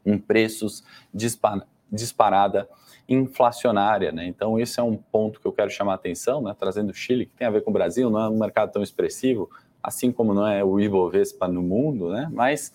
em 0.05 0.17
preços, 0.17 0.83
dispar, 1.13 1.65
disparada 1.89 2.67
inflacionária, 3.07 4.11
né? 4.11 4.27
Então 4.27 4.59
esse 4.59 4.81
é 4.81 4.83
um 4.83 4.97
ponto 4.97 5.39
que 5.39 5.47
eu 5.47 5.53
quero 5.53 5.69
chamar 5.69 5.93
a 5.93 5.95
atenção, 5.95 6.41
né? 6.41 6.53
Trazendo 6.59 6.89
o 6.89 6.93
Chile 6.93 7.25
que 7.25 7.35
tem 7.37 7.47
a 7.47 7.49
ver 7.49 7.63
com 7.63 7.71
o 7.71 7.73
Brasil, 7.73 8.09
não 8.09 8.19
é 8.19 8.27
um 8.27 8.37
mercado 8.37 8.69
tão 8.73 8.83
expressivo, 8.83 9.49
assim 9.81 10.11
como 10.11 10.33
não 10.33 10.45
é 10.45 10.61
o 10.61 10.77
Ibovespa 10.77 11.47
no 11.47 11.61
mundo, 11.61 12.09
né? 12.09 12.29
Mas 12.33 12.73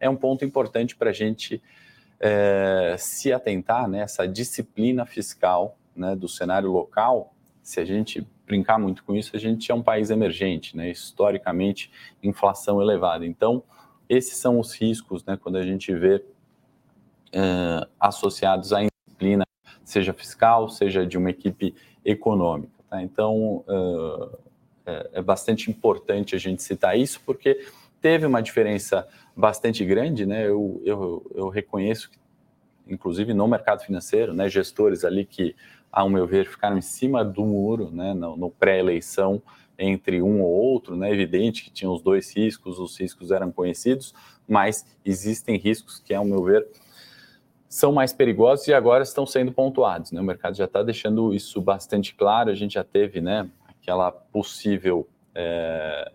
é 0.00 0.08
um 0.08 0.16
ponto 0.16 0.42
importante 0.42 0.96
para 0.96 1.10
a 1.10 1.12
gente 1.12 1.62
é, 2.18 2.96
se 2.98 3.30
atentar 3.30 3.86
nessa 3.86 4.22
né, 4.22 4.32
disciplina 4.32 5.04
fiscal 5.04 5.76
né, 5.94 6.16
do 6.16 6.28
cenário 6.28 6.72
local. 6.72 7.34
Se 7.62 7.78
a 7.78 7.84
gente 7.84 8.26
brincar 8.50 8.80
muito 8.80 9.04
com 9.04 9.14
isso, 9.14 9.36
a 9.36 9.38
gente 9.38 9.70
é 9.70 9.74
um 9.74 9.82
país 9.82 10.10
emergente, 10.10 10.76
né, 10.76 10.90
historicamente, 10.90 11.88
inflação 12.20 12.82
elevada. 12.82 13.24
Então, 13.24 13.62
esses 14.08 14.36
são 14.36 14.58
os 14.58 14.74
riscos 14.74 15.24
né, 15.24 15.38
quando 15.40 15.56
a 15.56 15.62
gente 15.62 15.94
vê 15.94 16.24
é, 17.32 17.86
associados 18.00 18.72
à 18.72 18.80
disciplina, 18.82 19.46
seja 19.84 20.12
fiscal, 20.12 20.68
seja 20.68 21.06
de 21.06 21.16
uma 21.16 21.30
equipe 21.30 21.76
econômica. 22.04 22.72
Tá? 22.88 23.00
Então, 23.00 23.64
é, 23.68 24.90
é, 24.90 25.10
é 25.14 25.22
bastante 25.22 25.70
importante 25.70 26.34
a 26.34 26.38
gente 26.38 26.60
citar 26.60 26.98
isso, 26.98 27.20
porque 27.24 27.64
teve 28.00 28.26
uma 28.26 28.42
diferença 28.42 29.06
bastante 29.36 29.84
grande, 29.84 30.26
né? 30.26 30.48
Eu, 30.48 30.82
eu, 30.84 31.30
eu 31.36 31.48
reconheço 31.48 32.10
que, 32.10 32.18
inclusive 32.88 33.32
no 33.32 33.46
mercado 33.46 33.84
financeiro, 33.84 34.34
né, 34.34 34.48
gestores 34.48 35.04
ali 35.04 35.24
que, 35.24 35.54
ao 35.92 36.08
meu 36.08 36.26
ver, 36.26 36.46
ficaram 36.46 36.78
em 36.78 36.82
cima 36.82 37.24
do 37.24 37.44
muro, 37.44 37.90
né, 37.90 38.14
no, 38.14 38.36
no 38.36 38.50
pré-eleição, 38.50 39.42
entre 39.80 40.20
um 40.20 40.42
ou 40.42 40.50
outro, 40.50 40.94
né? 40.94 41.10
Evidente 41.10 41.64
que 41.64 41.70
tinham 41.70 41.92
os 41.92 42.02
dois 42.02 42.36
riscos, 42.36 42.78
os 42.78 42.98
riscos 43.00 43.30
eram 43.30 43.50
conhecidos, 43.50 44.14
mas 44.46 44.86
existem 45.04 45.56
riscos 45.56 45.98
que, 45.98 46.12
ao 46.12 46.24
meu 46.24 46.44
ver, 46.44 46.68
são 47.66 47.92
mais 47.92 48.12
perigosos 48.12 48.66
e 48.66 48.74
agora 48.74 49.02
estão 49.02 49.24
sendo 49.24 49.52
pontuados. 49.52 50.12
Né? 50.12 50.20
O 50.20 50.24
mercado 50.24 50.56
já 50.56 50.66
está 50.66 50.82
deixando 50.82 51.32
isso 51.32 51.60
bastante 51.62 52.14
claro. 52.14 52.50
A 52.50 52.54
gente 52.54 52.74
já 52.74 52.84
teve 52.84 53.20
né, 53.20 53.48
aquela 53.68 54.10
possível, 54.10 55.08
é, 55.34 56.12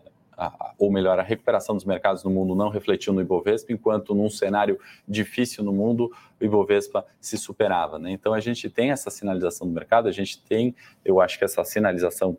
ou 0.77 0.91
melhor, 0.91 1.19
a 1.19 1.23
recuperação 1.23 1.75
dos 1.75 1.85
mercados 1.85 2.23
no 2.23 2.29
mundo 2.29 2.55
não 2.55 2.69
refletiu 2.69 3.13
no 3.13 3.21
Ibovespa, 3.21 3.71
enquanto 3.71 4.13
num 4.13 4.29
cenário 4.29 4.79
difícil 5.07 5.63
no 5.63 5.71
mundo, 5.71 6.11
o 6.39 6.43
Ibovespa 6.43 7.05
se 7.19 7.37
superava. 7.37 7.97
Né? 7.97 8.11
Então 8.11 8.33
a 8.33 8.39
gente 8.39 8.69
tem 8.69 8.91
essa 8.91 9.09
sinalização 9.09 9.67
do 9.67 9.73
mercado, 9.73 10.07
a 10.07 10.11
gente 10.11 10.41
tem, 10.41 10.75
eu 11.03 11.21
acho 11.21 11.37
que 11.37 11.45
essa 11.45 11.63
sinalização 11.63 12.37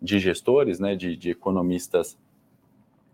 de 0.00 0.18
gestores, 0.18 0.78
né, 0.78 0.94
de, 0.94 1.16
de 1.16 1.30
economistas 1.30 2.18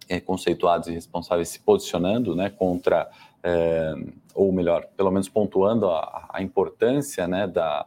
é, 0.09 0.19
conceituados 0.21 0.89
e 0.89 0.93
responsáveis 0.93 1.49
se 1.49 1.61
posicionando 1.61 2.35
né, 2.35 2.51
contra 2.51 3.09
é, 3.43 3.95
ou 4.35 4.53
melhor, 4.53 4.87
pelo 4.97 5.11
menos 5.11 5.29
pontuando 5.29 5.89
a, 5.89 6.29
a 6.31 6.43
importância 6.43 7.27
né, 7.27 7.47
da, 7.47 7.87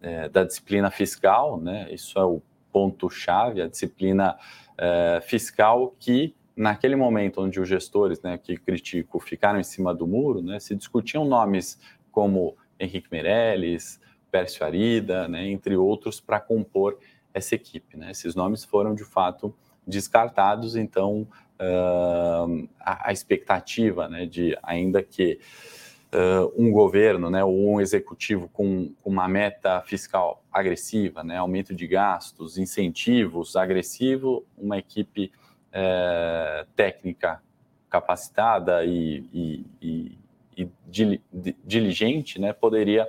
é, 0.00 0.28
da 0.28 0.44
disciplina 0.44 0.90
fiscal, 0.90 1.58
né, 1.58 1.88
isso 1.90 2.18
é 2.18 2.24
o 2.24 2.40
ponto-chave, 2.72 3.62
a 3.62 3.68
disciplina 3.68 4.36
é, 4.78 5.20
fiscal 5.20 5.94
que, 5.98 6.34
naquele 6.56 6.96
momento 6.96 7.42
onde 7.42 7.60
os 7.60 7.68
gestores 7.68 8.20
né, 8.22 8.38
que 8.38 8.56
critico 8.56 9.18
ficaram 9.18 9.58
em 9.58 9.64
cima 9.64 9.92
do 9.94 10.06
muro, 10.06 10.40
né, 10.40 10.60
se 10.60 10.74
discutiam 10.74 11.24
nomes 11.24 11.78
como 12.10 12.56
Henrique 12.78 13.08
Meirelles, 13.10 14.00
Pércio 14.30 14.64
Arida, 14.64 15.26
né, 15.28 15.48
entre 15.48 15.76
outros, 15.76 16.20
para 16.20 16.40
compor 16.40 16.98
essa 17.34 17.54
equipe. 17.54 17.96
Né? 17.96 18.10
Esses 18.10 18.34
nomes 18.34 18.64
foram, 18.64 18.94
de 18.94 19.04
fato, 19.04 19.54
descartados, 19.86 20.76
então 20.76 21.26
uh, 21.58 22.68
a, 22.78 23.08
a, 23.08 23.12
expectativa 23.12 24.08
né, 24.08 24.26
de, 24.26 24.56
ainda 24.62 25.02
que 25.02 25.40
uh, 26.12 26.52
um 26.56 26.70
governo 26.70 27.30
né, 27.30 27.44
ou 27.44 27.74
um 27.74 27.80
executivo 27.80 28.48
com, 28.52 28.92
com, 29.02 29.10
uma 29.10 29.28
meta 29.28 29.80
fiscal 29.82 30.42
agressiva, 30.52 31.22
né, 31.22 31.36
aumento 31.36 31.74
de 31.74 31.86
gastos, 31.86 32.58
incentivos 32.58 33.56
agressivo, 33.56 34.44
uma 34.56 34.78
equipe 34.78 35.32
uh, 35.68 36.66
técnica 36.74 37.42
capacitada 37.90 38.84
e, 38.84 39.24
e, 39.32 39.66
e, 39.80 40.18
e 40.56 40.70
diligente 41.64 42.40
né, 42.40 42.52
poderia 42.52 43.08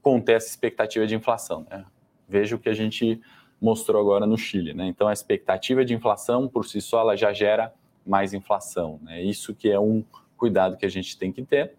conter 0.00 0.36
essa 0.36 0.48
expectativa 0.48 1.06
de 1.06 1.14
inflação. 1.14 1.66
Né? 1.70 1.84
Veja 2.28 2.56
o 2.56 2.58
que 2.58 2.68
a 2.68 2.74
gente 2.74 3.20
mostrou 3.60 4.00
agora 4.00 4.26
no 4.26 4.36
Chile. 4.36 4.74
Né? 4.74 4.86
Então, 4.86 5.06
a 5.06 5.12
expectativa 5.12 5.84
de 5.84 5.94
inflação, 5.94 6.48
por 6.48 6.66
si 6.66 6.80
só, 6.80 7.00
ela 7.00 7.16
já 7.16 7.32
gera 7.32 7.72
mais 8.04 8.34
inflação. 8.34 8.98
Né? 9.02 9.22
Isso 9.22 9.54
que 9.54 9.70
é 9.70 9.78
um 9.78 10.04
cuidado 10.36 10.76
que 10.76 10.84
a 10.84 10.88
gente 10.88 11.16
tem 11.16 11.32
que 11.32 11.44
ter. 11.44 11.76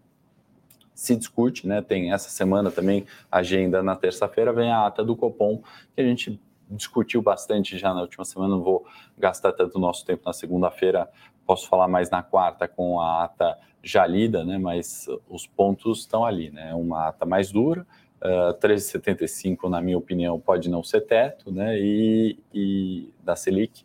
Se 0.94 1.16
discute, 1.16 1.66
né? 1.66 1.82
Tem 1.82 2.12
essa 2.12 2.28
semana 2.28 2.70
também, 2.70 3.06
agenda 3.30 3.82
na 3.82 3.96
terça-feira, 3.96 4.52
vem 4.52 4.70
a 4.70 4.86
ata 4.86 5.04
do 5.04 5.16
Copom, 5.16 5.62
que 5.94 6.00
a 6.00 6.04
gente 6.04 6.40
discutiu 6.70 7.20
bastante 7.20 7.76
já 7.76 7.92
na 7.92 8.00
última 8.00 8.24
semana, 8.24 8.54
não 8.54 8.62
vou 8.62 8.86
gastar 9.18 9.52
tanto 9.52 9.78
nosso 9.78 10.04
tempo 10.04 10.22
na 10.24 10.32
segunda-feira, 10.32 11.08
posso 11.46 11.68
falar 11.68 11.88
mais 11.88 12.10
na 12.10 12.22
quarta 12.22 12.66
com 12.66 13.00
a 13.00 13.24
ata 13.24 13.58
já 13.82 14.06
lida, 14.06 14.44
né? 14.44 14.56
Mas 14.56 15.06
os 15.28 15.46
pontos 15.46 16.00
estão 16.00 16.24
ali, 16.24 16.50
né? 16.50 16.74
Uma 16.74 17.08
ata 17.08 17.26
mais 17.26 17.52
dura, 17.52 17.86
uh, 18.22 18.54
13,75, 18.58 19.68
na 19.68 19.80
minha 19.80 19.98
opinião, 19.98 20.40
pode 20.40 20.70
não 20.70 20.82
ser 20.82 21.02
teto, 21.02 21.52
né? 21.52 21.78
E, 21.78 22.38
e 22.52 23.12
da 23.22 23.36
Selic, 23.36 23.84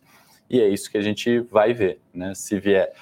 e 0.50 0.60
é 0.60 0.68
isso 0.68 0.90
que 0.90 0.98
a 0.98 1.02
gente 1.02 1.38
vai 1.38 1.72
ver. 1.72 2.00
Né? 2.12 2.34
Se 2.34 2.58
vier 2.58 2.92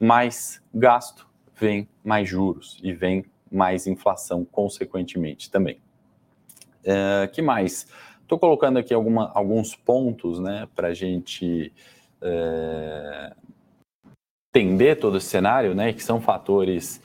mais 0.00 0.60
gasto, 0.74 1.28
vem 1.54 1.88
mais 2.02 2.28
juros 2.28 2.78
e 2.82 2.92
vem 2.92 3.24
mais 3.50 3.86
inflação, 3.86 4.44
consequentemente, 4.44 5.50
também. 5.50 5.80
É, 6.84 7.28
que 7.32 7.42
mais? 7.42 7.86
Estou 8.22 8.38
colocando 8.38 8.78
aqui 8.78 8.92
alguma, 8.92 9.30
alguns 9.34 9.74
pontos 9.74 10.38
né, 10.38 10.68
para 10.76 10.88
a 10.88 10.94
gente 10.94 11.72
é, 12.20 13.34
entender 14.54 14.96
todo 14.96 15.16
esse 15.16 15.26
cenário, 15.26 15.74
né, 15.74 15.92
que 15.92 16.02
são 16.02 16.20
fatores 16.20 17.00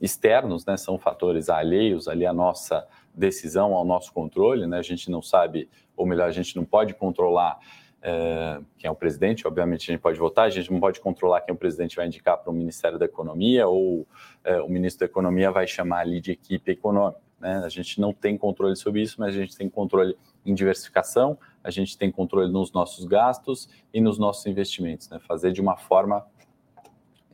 externos, 0.00 0.64
né, 0.64 0.76
são 0.76 0.98
fatores 0.98 1.48
alheios 1.48 2.08
ali 2.08 2.26
à 2.26 2.32
nossa 2.32 2.86
decisão, 3.14 3.74
ao 3.74 3.84
nosso 3.84 4.12
controle. 4.12 4.66
Né, 4.66 4.78
a 4.78 4.82
gente 4.82 5.10
não 5.10 5.22
sabe, 5.22 5.68
ou 5.96 6.06
melhor, 6.06 6.28
a 6.28 6.32
gente 6.32 6.54
não 6.56 6.64
pode 6.64 6.94
controlar 6.94 7.58
é, 8.06 8.60
quem 8.76 8.86
é 8.86 8.90
o 8.90 8.94
presidente, 8.94 9.46
obviamente 9.46 9.90
a 9.90 9.94
gente 9.94 10.02
pode 10.02 10.18
votar, 10.18 10.44
a 10.44 10.50
gente 10.50 10.70
não 10.70 10.78
pode 10.78 11.00
controlar 11.00 11.40
quem 11.40 11.54
o 11.54 11.56
presidente 11.56 11.96
vai 11.96 12.06
indicar 12.06 12.36
para 12.36 12.50
o 12.50 12.52
Ministério 12.52 12.98
da 12.98 13.06
Economia 13.06 13.66
ou 13.66 14.06
é, 14.44 14.60
o 14.60 14.68
ministro 14.68 15.00
da 15.00 15.10
Economia 15.10 15.50
vai 15.50 15.66
chamar 15.66 16.00
ali 16.00 16.20
de 16.20 16.32
equipe 16.32 16.70
econômica. 16.70 17.18
Né? 17.40 17.62
A 17.64 17.68
gente 17.70 17.98
não 17.98 18.12
tem 18.12 18.36
controle 18.36 18.76
sobre 18.76 19.00
isso, 19.00 19.16
mas 19.18 19.34
a 19.34 19.38
gente 19.38 19.56
tem 19.56 19.70
controle 19.70 20.18
em 20.44 20.54
diversificação, 20.54 21.38
a 21.62 21.70
gente 21.70 21.96
tem 21.96 22.10
controle 22.10 22.52
nos 22.52 22.72
nossos 22.72 23.06
gastos 23.06 23.70
e 23.92 24.02
nos 24.02 24.18
nossos 24.18 24.44
investimentos, 24.44 25.08
né? 25.08 25.18
fazer 25.18 25.52
de 25.52 25.62
uma 25.62 25.78
forma 25.78 26.26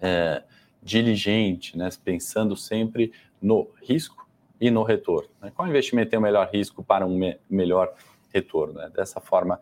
é, 0.01 0.45
diligente, 0.81 1.77
né? 1.77 1.89
pensando 2.05 2.55
sempre 2.55 3.13
no 3.43 3.69
risco 3.83 4.25
e 4.61 4.71
no 4.71 4.85
retorno. 4.85 5.31
Né? 5.43 5.51
Qual 5.53 5.67
investimento 5.67 6.11
tem 6.11 6.19
o 6.21 6.23
melhor 6.23 6.49
risco 6.53 6.81
para 6.81 7.05
um 7.05 7.19
me 7.19 7.37
melhor 7.51 7.93
retorno? 8.33 8.75
Né? 8.75 8.89
Dessa 8.95 9.21
forma, 9.21 9.61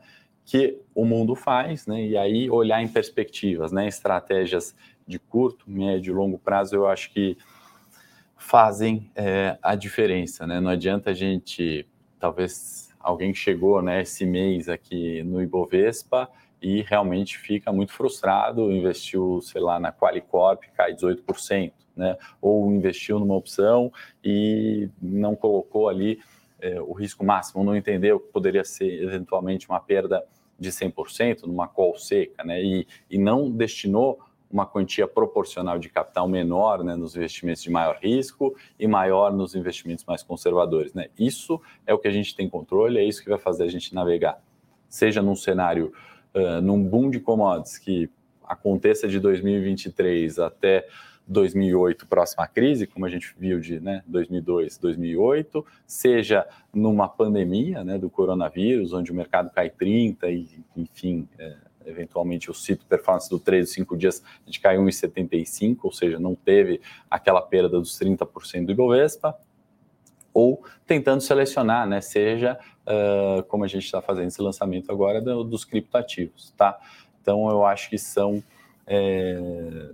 que 0.48 0.80
o 0.94 1.04
mundo 1.04 1.34
faz, 1.34 1.86
né? 1.86 2.02
E 2.02 2.16
aí 2.16 2.48
olhar 2.48 2.82
em 2.82 2.88
perspectivas, 2.88 3.70
né? 3.70 3.86
Estratégias 3.86 4.74
de 5.06 5.18
curto, 5.18 5.70
médio 5.70 6.10
e 6.10 6.14
longo 6.14 6.38
prazo, 6.38 6.74
eu 6.74 6.86
acho 6.86 7.12
que 7.12 7.36
fazem 8.34 9.10
é, 9.14 9.58
a 9.62 9.74
diferença, 9.74 10.46
né? 10.46 10.58
Não 10.58 10.70
adianta 10.70 11.10
a 11.10 11.12
gente, 11.12 11.86
talvez 12.18 12.88
alguém 12.98 13.34
chegou, 13.34 13.82
né, 13.82 14.00
esse 14.00 14.24
mês 14.24 14.70
aqui 14.70 15.22
no 15.22 15.42
Ibovespa 15.42 16.30
e 16.62 16.80
realmente 16.80 17.36
fica 17.36 17.70
muito 17.70 17.92
frustrado, 17.92 18.72
investiu, 18.72 19.42
sei 19.42 19.60
lá, 19.60 19.78
na 19.78 19.92
Qualicorp, 19.92 20.62
cai 20.74 20.94
18%, 20.94 21.72
né? 21.94 22.16
Ou 22.40 22.72
investiu 22.72 23.18
numa 23.18 23.36
opção 23.36 23.92
e 24.24 24.88
não 24.98 25.36
colocou 25.36 25.90
ali 25.90 26.20
é, 26.58 26.80
o 26.80 26.94
risco 26.94 27.22
máximo, 27.22 27.62
não 27.62 27.76
entendeu 27.76 28.18
que 28.18 28.32
poderia 28.32 28.64
ser 28.64 29.02
eventualmente 29.02 29.68
uma 29.68 29.78
perda 29.78 30.24
de 30.58 30.70
100% 30.70 31.42
numa 31.42 31.68
call 31.68 31.96
seca, 31.96 32.42
né? 32.44 32.62
E, 32.62 32.86
e 33.10 33.18
não 33.18 33.50
destinou 33.50 34.18
uma 34.50 34.66
quantia 34.66 35.06
proporcional 35.06 35.78
de 35.78 35.88
capital 35.88 36.26
menor 36.26 36.82
né, 36.82 36.96
nos 36.96 37.14
investimentos 37.14 37.62
de 37.62 37.70
maior 37.70 37.98
risco 38.02 38.56
e 38.78 38.86
maior 38.86 39.32
nos 39.32 39.54
investimentos 39.54 40.04
mais 40.06 40.22
conservadores. 40.22 40.94
Né? 40.94 41.08
Isso 41.18 41.60
é 41.86 41.92
o 41.92 41.98
que 41.98 42.08
a 42.08 42.10
gente 42.10 42.34
tem 42.34 42.48
controle, 42.48 42.98
é 42.98 43.04
isso 43.04 43.22
que 43.22 43.28
vai 43.28 43.38
fazer 43.38 43.64
a 43.64 43.68
gente 43.68 43.94
navegar. 43.94 44.42
Seja 44.88 45.20
num 45.20 45.36
cenário, 45.36 45.92
uh, 46.34 46.62
num 46.62 46.82
boom 46.82 47.10
de 47.10 47.20
commodities 47.20 47.76
que 47.76 48.10
aconteça 48.42 49.06
de 49.06 49.20
2023 49.20 50.38
até 50.38 50.88
2008, 51.28 52.06
próxima 52.06 52.46
crise, 52.46 52.86
como 52.86 53.04
a 53.04 53.08
gente 53.08 53.34
viu 53.38 53.60
de 53.60 53.78
né, 53.78 54.02
2002, 54.06 54.78
2008, 54.78 55.64
seja 55.86 56.46
numa 56.72 57.06
pandemia 57.06 57.84
né, 57.84 57.98
do 57.98 58.08
coronavírus, 58.08 58.92
onde 58.94 59.12
o 59.12 59.14
mercado 59.14 59.50
cai 59.50 59.68
30 59.68 60.28
e, 60.30 60.48
enfim, 60.74 61.28
é, 61.38 61.56
eventualmente 61.84 62.48
eu 62.48 62.54
cito 62.54 62.86
performance 62.86 63.28
do 63.28 63.38
3, 63.38 63.68
5 63.68 63.96
dias, 63.96 64.22
a 64.42 64.46
gente 64.46 64.60
caiu 64.60 64.82
1,75, 64.82 65.78
ou 65.82 65.92
seja, 65.92 66.18
não 66.18 66.34
teve 66.34 66.80
aquela 67.10 67.42
perda 67.42 67.68
dos 67.68 67.98
30% 67.98 68.64
do 68.64 68.72
Ibovespa, 68.72 69.38
ou 70.32 70.62
tentando 70.86 71.20
selecionar, 71.20 71.86
né, 71.86 72.00
seja 72.00 72.58
uh, 72.86 73.42
como 73.44 73.64
a 73.64 73.68
gente 73.68 73.84
está 73.84 74.00
fazendo 74.00 74.28
esse 74.28 74.40
lançamento 74.40 74.90
agora 74.90 75.20
do, 75.20 75.44
dos 75.44 75.64
criptoativos, 75.64 76.52
tá? 76.56 76.78
Então 77.20 77.50
eu 77.50 77.66
acho 77.66 77.90
que 77.90 77.98
são 77.98 78.42
é, 78.86 79.90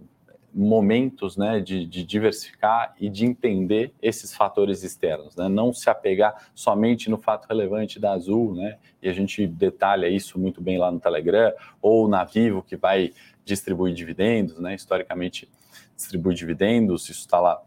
momentos 0.55 1.37
né, 1.37 1.59
de, 1.59 1.85
de, 1.85 2.05
diversificar 2.05 2.95
e 3.01 3.09
de 3.11 3.27
entender 3.27 3.93
esses 4.01 4.33
fatores 4.33 4.85
externos, 4.85 5.35
né? 5.35 5.49
não 5.49 5.73
se 5.73 5.91
apegar 5.91 6.49
somente 6.55 7.11
no 7.11 7.19
fato 7.19 7.47
relevante 7.49 7.99
da 7.99 8.13
Azul, 8.13 8.55
né? 8.55 8.79
e 9.03 9.09
a 9.09 9.13
gente 9.13 9.47
detalha 9.49 10.09
isso 10.09 10.39
muito 10.39 10.61
bem 10.61 10.79
lá 10.79 10.93
no 10.93 11.01
Telegram, 11.01 11.53
ou 11.83 12.07
na 12.07 12.23
Vivo, 12.23 12.63
que 12.63 12.77
vai 12.77 13.13
distribuir 13.45 13.93
dividendos, 13.95 14.61
né? 14.61 14.75
historicamente 14.77 15.51
distribui 15.97 16.35
dividendos, 16.35 17.09
isso 17.09 17.21
está 17.21 17.41
lá 17.41 17.61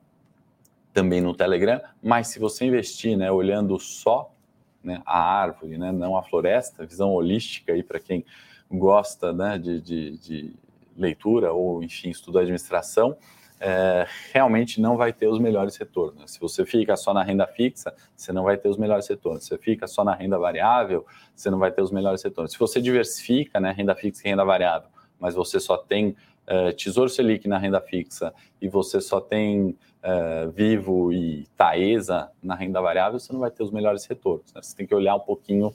também 0.94 1.20
no 1.20 1.36
Telegram, 1.36 1.82
mas 2.02 2.30
se 2.30 2.40
você 2.40 2.66
investir 2.66 3.18
né, 3.18 3.30
olhando 3.30 3.78
só 3.80 4.34
né, 4.82 5.02
a 5.06 5.20
árvore, 5.20 5.78
né, 5.78 5.92
não 5.92 6.18
a 6.18 6.24
floresta, 6.24 6.86
visão 6.86 7.12
holística 7.12 7.74
aí 7.74 7.84
para 7.84 8.00
quem 8.00 8.26
gosta 8.72 9.34
né, 9.34 9.58
de, 9.58 9.80
de, 9.82 10.18
de 10.18 10.56
leitura 10.98 11.54
ou, 11.54 11.84
enfim, 11.84 12.10
estuda 12.10 12.40
administração, 12.40 13.18
é, 13.60 14.06
realmente 14.34 14.80
não 14.80 14.98
vai 14.98 15.12
ter 15.12 15.28
os 15.28 15.40
melhores 15.40 15.76
retornos. 15.78 16.32
Se 16.32 16.40
você 16.40 16.66
fica 16.66 16.96
só 16.96 17.14
na 17.14 17.24
renda 17.24 17.48
fixa, 17.48 17.94
você 18.16 18.32
não 18.32 18.44
vai 18.44 18.58
ter 18.58 18.70
os 18.70 18.78
melhores 18.78 19.08
retornos. 19.08 19.44
Se 19.44 19.50
você 19.50 19.58
fica 19.58 19.88
só 19.88 20.04
na 20.04 20.14
renda 20.14 20.38
variável, 20.38 21.06
você 21.36 21.50
não 21.50 21.58
vai 21.58 21.72
ter 21.72 21.82
os 21.82 21.92
melhores 21.92 22.22
retornos. 22.24 22.52
Se 22.52 22.60
você 22.60 22.82
diversifica, 22.82 23.60
né, 23.60 23.72
renda 23.72 23.96
fixa 23.96 24.22
e 24.26 24.30
renda 24.30 24.46
variável, 24.46 24.90
mas 25.20 25.34
você 25.34 25.60
só 25.60 25.78
tem 25.78 26.16
é, 26.46 26.72
Tesouro 26.72 27.10
Selic 27.10 27.48
na 27.48 27.58
renda 27.58 27.82
fixa 27.82 28.34
e 28.62 28.70
você 28.70 29.02
só 29.02 29.20
tem 29.20 29.76
é, 30.02 30.48
Vivo 30.48 31.12
e 31.12 31.46
Taesa 31.58 32.32
na 32.42 32.56
renda 32.56 32.80
variável, 32.80 33.20
você 33.20 33.34
não 33.34 33.40
vai 33.40 33.52
ter 33.52 33.64
os 33.64 33.72
melhores 33.72 34.06
retornos. 34.06 34.54
Né? 34.54 34.62
Você 34.62 34.76
tem 34.76 34.86
que 34.86 34.96
olhar 34.96 35.16
um 35.16 35.20
pouquinho 35.20 35.74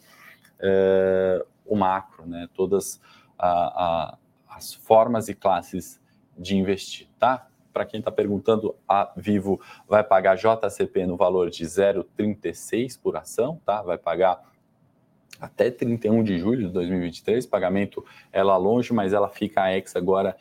é, 0.61 1.45
o 1.67 1.77
macro, 1.77 2.27
né? 2.27 2.49
todas 2.55 3.01
a, 3.39 3.49
a, 3.49 4.19
as 4.55 4.73
formas 4.73 5.29
e 5.29 5.35
classes 5.35 6.01
de 6.37 6.57
investir, 6.57 7.09
tá? 7.19 7.47
Para 7.73 7.87
quem 7.87 8.01
está 8.01 8.11
perguntando, 8.11 8.75
a 8.87 9.13
Vivo 9.17 9.61
vai 9.89 10.05
pagar 10.05 10.37
JCP 10.37 11.07
no 11.07 11.17
valor 11.17 11.51
de 11.51 11.65
0,36 11.65 13.01
por 13.01 13.17
ação, 13.17 13.61
tá? 13.65 13.81
Vai 13.83 13.97
pagar 13.97 14.43
até 15.41 15.71
31 15.71 16.23
de 16.23 16.39
julho 16.39 16.69
de 16.69 16.73
2023. 16.73 17.47
Pagamento 17.47 18.05
ela 18.31 18.57
longe, 18.57 18.93
mas 18.93 19.13
ela 19.13 19.29
fica 19.29 19.63
a 19.63 19.75
ex 19.75 19.97
agora 19.97 20.37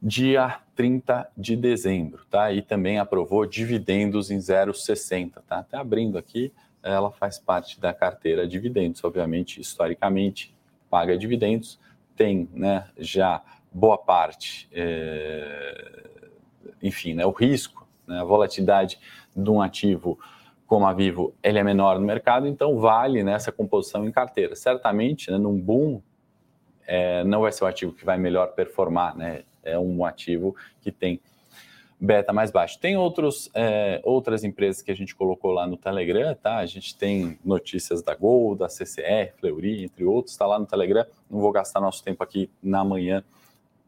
dia 0.00 0.60
30 0.74 1.28
de 1.36 1.56
dezembro, 1.56 2.24
tá? 2.30 2.52
E 2.52 2.62
também 2.62 2.98
aprovou 2.98 3.44
dividendos 3.44 4.30
em 4.30 4.38
0,60, 4.38 5.42
tá? 5.46 5.58
Até 5.58 5.76
abrindo 5.76 6.16
aqui, 6.16 6.52
ela 6.82 7.10
faz 7.10 7.38
parte 7.38 7.80
da 7.80 7.92
carteira 7.92 8.46
dividendos, 8.46 9.02
obviamente, 9.04 9.60
historicamente 9.60 10.56
paga 10.88 11.18
dividendos, 11.18 11.78
tem, 12.18 12.50
né, 12.52 12.90
já 12.98 13.40
boa 13.72 13.96
parte, 13.96 14.68
é, 14.72 16.08
enfim, 16.82 17.14
né, 17.14 17.24
o 17.24 17.30
risco, 17.30 17.88
né, 18.06 18.20
a 18.20 18.24
volatilidade 18.24 18.98
de 19.34 19.48
um 19.48 19.62
ativo 19.62 20.18
como 20.66 20.86
a 20.86 20.92
Vivo, 20.92 21.34
ele 21.42 21.58
é 21.58 21.62
menor 21.62 21.98
no 21.98 22.04
mercado, 22.04 22.46
então 22.46 22.78
vale 22.78 23.22
nessa 23.22 23.50
composição 23.50 24.06
em 24.06 24.12
carteira. 24.12 24.54
Certamente, 24.54 25.30
né, 25.30 25.38
num 25.38 25.58
boom, 25.58 26.02
é, 26.86 27.24
não 27.24 27.40
vai 27.40 27.52
ser 27.52 27.64
o 27.64 27.66
ativo 27.66 27.92
que 27.92 28.04
vai 28.04 28.18
melhor 28.18 28.48
performar, 28.48 29.16
né? 29.16 29.44
É 29.62 29.78
um 29.78 30.04
ativo 30.04 30.54
que 30.80 30.90
tem 30.90 31.20
beta 32.00 32.32
mais 32.32 32.50
baixo. 32.50 32.78
Tem 32.78 32.96
outros, 32.96 33.50
é, 33.54 34.00
outras 34.04 34.44
empresas 34.44 34.82
que 34.82 34.90
a 34.90 34.94
gente 34.94 35.14
colocou 35.14 35.50
lá 35.50 35.66
no 35.66 35.76
Telegram, 35.76 36.34
tá? 36.34 36.58
A 36.58 36.66
gente 36.66 36.96
tem 36.96 37.38
notícias 37.44 38.02
da 38.02 38.14
Gol, 38.14 38.54
da 38.54 38.68
CCR, 38.68 39.32
Fleury, 39.38 39.84
entre 39.84 40.04
outros, 40.04 40.32
está 40.32 40.46
lá 40.46 40.58
no 40.58 40.66
Telegram. 40.66 41.04
Não 41.28 41.40
vou 41.40 41.50
gastar 41.50 41.80
nosso 41.80 42.02
tempo 42.04 42.22
aqui 42.22 42.48
na 42.62 42.84
manhã, 42.84 43.24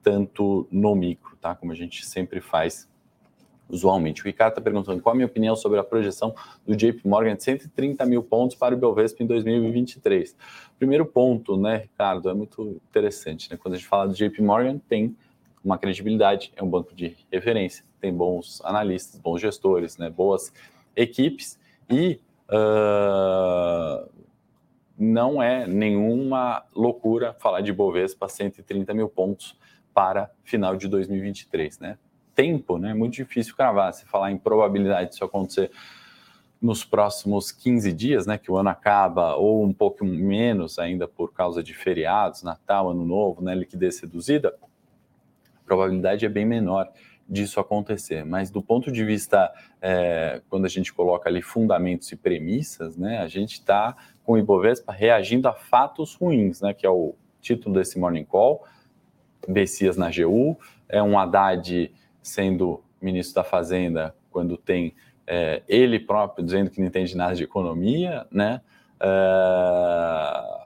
tanto 0.03 0.66
no 0.70 0.94
micro, 0.94 1.37
tá? 1.37 1.55
Como 1.55 1.70
a 1.70 1.75
gente 1.75 2.05
sempre 2.05 2.40
faz 2.40 2.88
usualmente. 3.68 4.23
O 4.23 4.25
Ricardo 4.25 4.53
está 4.53 4.61
perguntando 4.61 5.01
qual 5.01 5.12
a 5.12 5.16
minha 5.16 5.27
opinião 5.27 5.55
sobre 5.55 5.79
a 5.79 5.85
projeção 5.85 6.35
do 6.66 6.75
JP 6.75 7.07
Morgan 7.07 7.37
de 7.37 7.44
130 7.44 8.05
mil 8.05 8.23
pontos 8.23 8.57
para 8.57 8.75
o 8.75 8.79
Belvespa 8.79 9.23
em 9.23 9.27
2023. 9.27 10.37
Primeiro 10.79 11.07
ponto, 11.07 11.57
né, 11.57 11.77
Ricardo, 11.77 12.29
é 12.29 12.35
muito 12.35 12.81
interessante, 12.88 13.49
né? 13.49 13.57
Quando 13.57 13.75
a 13.75 13.77
gente 13.77 13.88
fala 13.88 14.09
do 14.09 14.14
JP 14.14 14.42
Morgan, 14.42 14.79
tem 14.88 15.16
uma 15.64 15.79
credibilidade, 15.79 16.53
é 16.57 16.62
um 16.62 16.68
banco 16.68 16.94
de 16.94 17.16
referência, 17.31 17.85
tem 18.01 18.12
bons 18.12 18.61
analistas, 18.64 19.20
bons 19.20 19.40
gestores, 19.40 19.99
né, 19.99 20.09
boas 20.09 20.53
equipes 20.96 21.59
e 21.88 22.20
uh, 22.49 24.09
não 24.99 25.42
é 25.42 25.66
nenhuma 25.66 26.62
loucura 26.75 27.35
falar 27.38 27.61
de 27.61 27.73
Bovespa 27.73 28.29
130 28.29 28.92
mil 28.92 29.09
pontos 29.09 29.59
para 29.94 30.31
final 30.44 30.77
de 30.77 30.88
2023, 30.88 31.79
né? 31.79 31.99
Tempo, 32.35 32.79
né? 32.79 32.90
É 32.90 32.94
muito 32.94 33.14
difícil 33.14 33.57
cravar. 33.57 33.92
Se 33.92 34.05
falar 34.05 34.31
em 34.31 34.38
probabilidade 34.38 35.11
disso 35.11 35.25
acontecer 35.25 35.70
nos 36.61 36.85
próximos 36.85 37.51
15 37.51 37.92
dias, 37.92 38.27
né, 38.27 38.37
que 38.37 38.53
o 38.53 38.57
ano 38.57 38.68
acaba, 38.68 39.35
ou 39.35 39.64
um 39.64 39.73
pouco 39.73 40.05
menos 40.05 40.79
ainda 40.79 41.09
por 41.09 41.33
causa 41.33 41.62
de 41.62 41.73
feriados, 41.73 42.42
Natal, 42.42 42.90
Ano 42.90 43.05
Novo, 43.05 43.42
né, 43.42 43.55
liquidez 43.55 43.99
reduzida, 44.01 44.55
probabilidade 45.70 46.26
é 46.26 46.28
bem 46.28 46.44
menor 46.44 46.90
disso 47.28 47.61
acontecer. 47.61 48.24
Mas 48.24 48.50
do 48.50 48.61
ponto 48.61 48.90
de 48.90 49.04
vista, 49.04 49.52
é, 49.80 50.42
quando 50.50 50.64
a 50.64 50.68
gente 50.68 50.92
coloca 50.92 51.28
ali 51.28 51.40
fundamentos 51.40 52.11
e 52.11 52.16
premissas, 52.16 52.96
né, 52.96 53.18
a 53.18 53.28
gente 53.28 53.52
está 53.52 53.96
com 54.24 54.33
o 54.33 54.38
Ibovespa 54.38 54.92
reagindo 54.92 55.46
a 55.46 55.52
fatos 55.52 56.16
ruins, 56.16 56.61
né, 56.61 56.74
que 56.74 56.85
é 56.85 56.90
o 56.90 57.14
título 57.40 57.76
desse 57.76 58.00
Morning 58.00 58.24
Call, 58.24 58.64
Bessias 59.48 59.96
na 59.96 60.11
GU, 60.11 60.59
é 60.88 61.00
um 61.00 61.16
Haddad 61.16 61.94
sendo 62.20 62.83
ministro 63.00 63.37
da 63.37 63.44
Fazenda 63.44 64.12
quando 64.28 64.56
tem 64.56 64.94
é, 65.24 65.62
ele 65.68 66.00
próprio 66.00 66.44
dizendo 66.44 66.68
que 66.68 66.80
não 66.80 66.88
entende 66.88 67.16
nada 67.16 67.37
de 67.37 67.44
economia, 67.44 68.26
né? 68.33 68.61
É, 69.00 70.60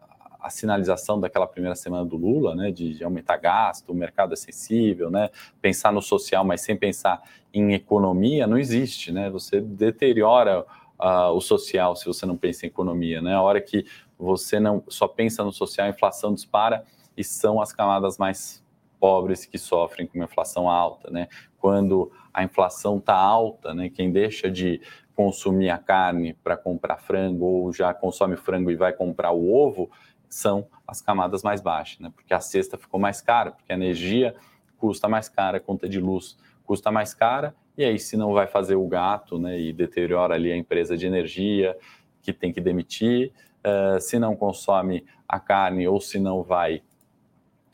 a 0.45 0.51
sinalização 0.51 1.19
daquela 1.19 1.47
primeira 1.47 1.75
semana 1.75 2.05
do 2.05 2.19
Lula, 2.19 2.55
né, 2.55 2.71
de, 2.71 2.99
de, 2.99 3.03
aumentar 3.03 3.39
gasto, 3.39 3.89
o 3.89 3.95
mercado 3.95 4.35
é 4.35 4.37
sensível, 4.37 5.11
né, 5.11 5.31
pensar 5.59 5.91
no 5.91 6.03
social, 6.03 6.45
mas 6.45 6.61
sem 6.61 6.77
pensar 6.77 7.23
em 7.53 7.73
economia, 7.73 8.47
não 8.47 8.59
existe, 8.59 9.11
né? 9.11 9.31
Você 9.31 9.59
deteriora 9.61 10.67
uh, 11.01 11.31
o 11.33 11.41
social 11.41 11.97
se 11.97 12.05
você 12.05 12.27
não 12.27 12.37
pensa 12.37 12.67
em 12.67 12.69
economia, 12.69 13.23
né? 13.23 13.35
A 13.35 13.41
hora 13.41 13.59
que 13.59 13.87
você 14.19 14.61
não 14.61 14.83
só 14.89 15.09
pensa 15.09 15.43
no 15.43 15.53
social, 15.53 15.87
a 15.87 15.91
inflação 15.91 16.35
dispara 16.35 16.85
e 17.17 17.25
são 17.25 17.63
as 17.63 17.73
camadas 17.73 18.19
mais 18.19 18.63
pobres 19.01 19.47
que 19.47 19.57
sofrem 19.57 20.07
com 20.07 20.19
uma 20.19 20.25
inflação 20.25 20.69
alta, 20.69 21.11
né? 21.11 21.29
Quando 21.59 22.13
a 22.35 22.43
inflação 22.43 22.99
está 22.99 23.15
alta, 23.15 23.73
né? 23.73 23.89
Quem 23.89 24.13
deixa 24.13 24.51
de 24.51 24.83
consumir 25.15 25.71
a 25.71 25.79
carne 25.79 26.35
para 26.35 26.57
comprar 26.57 26.99
frango 26.99 27.45
ou 27.45 27.73
já 27.73 27.95
consome 27.95 28.37
frango 28.37 28.71
e 28.71 28.77
vai 28.77 28.93
comprar 28.93 29.31
o 29.31 29.55
ovo 29.55 29.89
são 30.35 30.67
as 30.85 31.01
camadas 31.01 31.45
mais 31.45 31.61
baixas, 31.61 32.01
né? 32.01 32.13
Porque 32.13 32.35
a 32.35 32.41
cesta 32.41 32.77
ficou 32.77 32.99
mais 32.99 33.21
cara, 33.21 33.53
porque 33.53 33.73
a 33.73 33.77
energia 33.77 34.35
custa 34.77 35.09
mais 35.09 35.29
cara, 35.29 35.59
a 35.59 35.61
conta 35.61 35.89
de 35.89 36.01
luz 36.01 36.37
custa 36.65 36.91
mais 36.91 37.15
cara, 37.15 37.55
e 37.79 37.85
aí 37.85 38.01
se 38.01 38.17
não 38.17 38.33
vai 38.33 38.49
fazer 38.49 38.75
o 38.75 38.87
gato, 38.89 39.39
né? 39.39 39.61
E 39.61 39.73
deteriora 39.73 40.35
ali 40.35 40.51
a 40.51 40.57
empresa 40.57 40.97
de 40.97 41.07
energia 41.07 41.77
que 42.21 42.33
tem 42.33 42.53
que 42.53 42.61
demitir, 42.61 43.33
uh, 43.65 44.01
se 44.01 44.19
não 44.19 44.35
consome 44.35 45.07
a 45.29 45.39
carne 45.39 45.87
ou 45.87 46.01
se 46.01 46.19
não 46.19 46.43
vai 46.43 46.83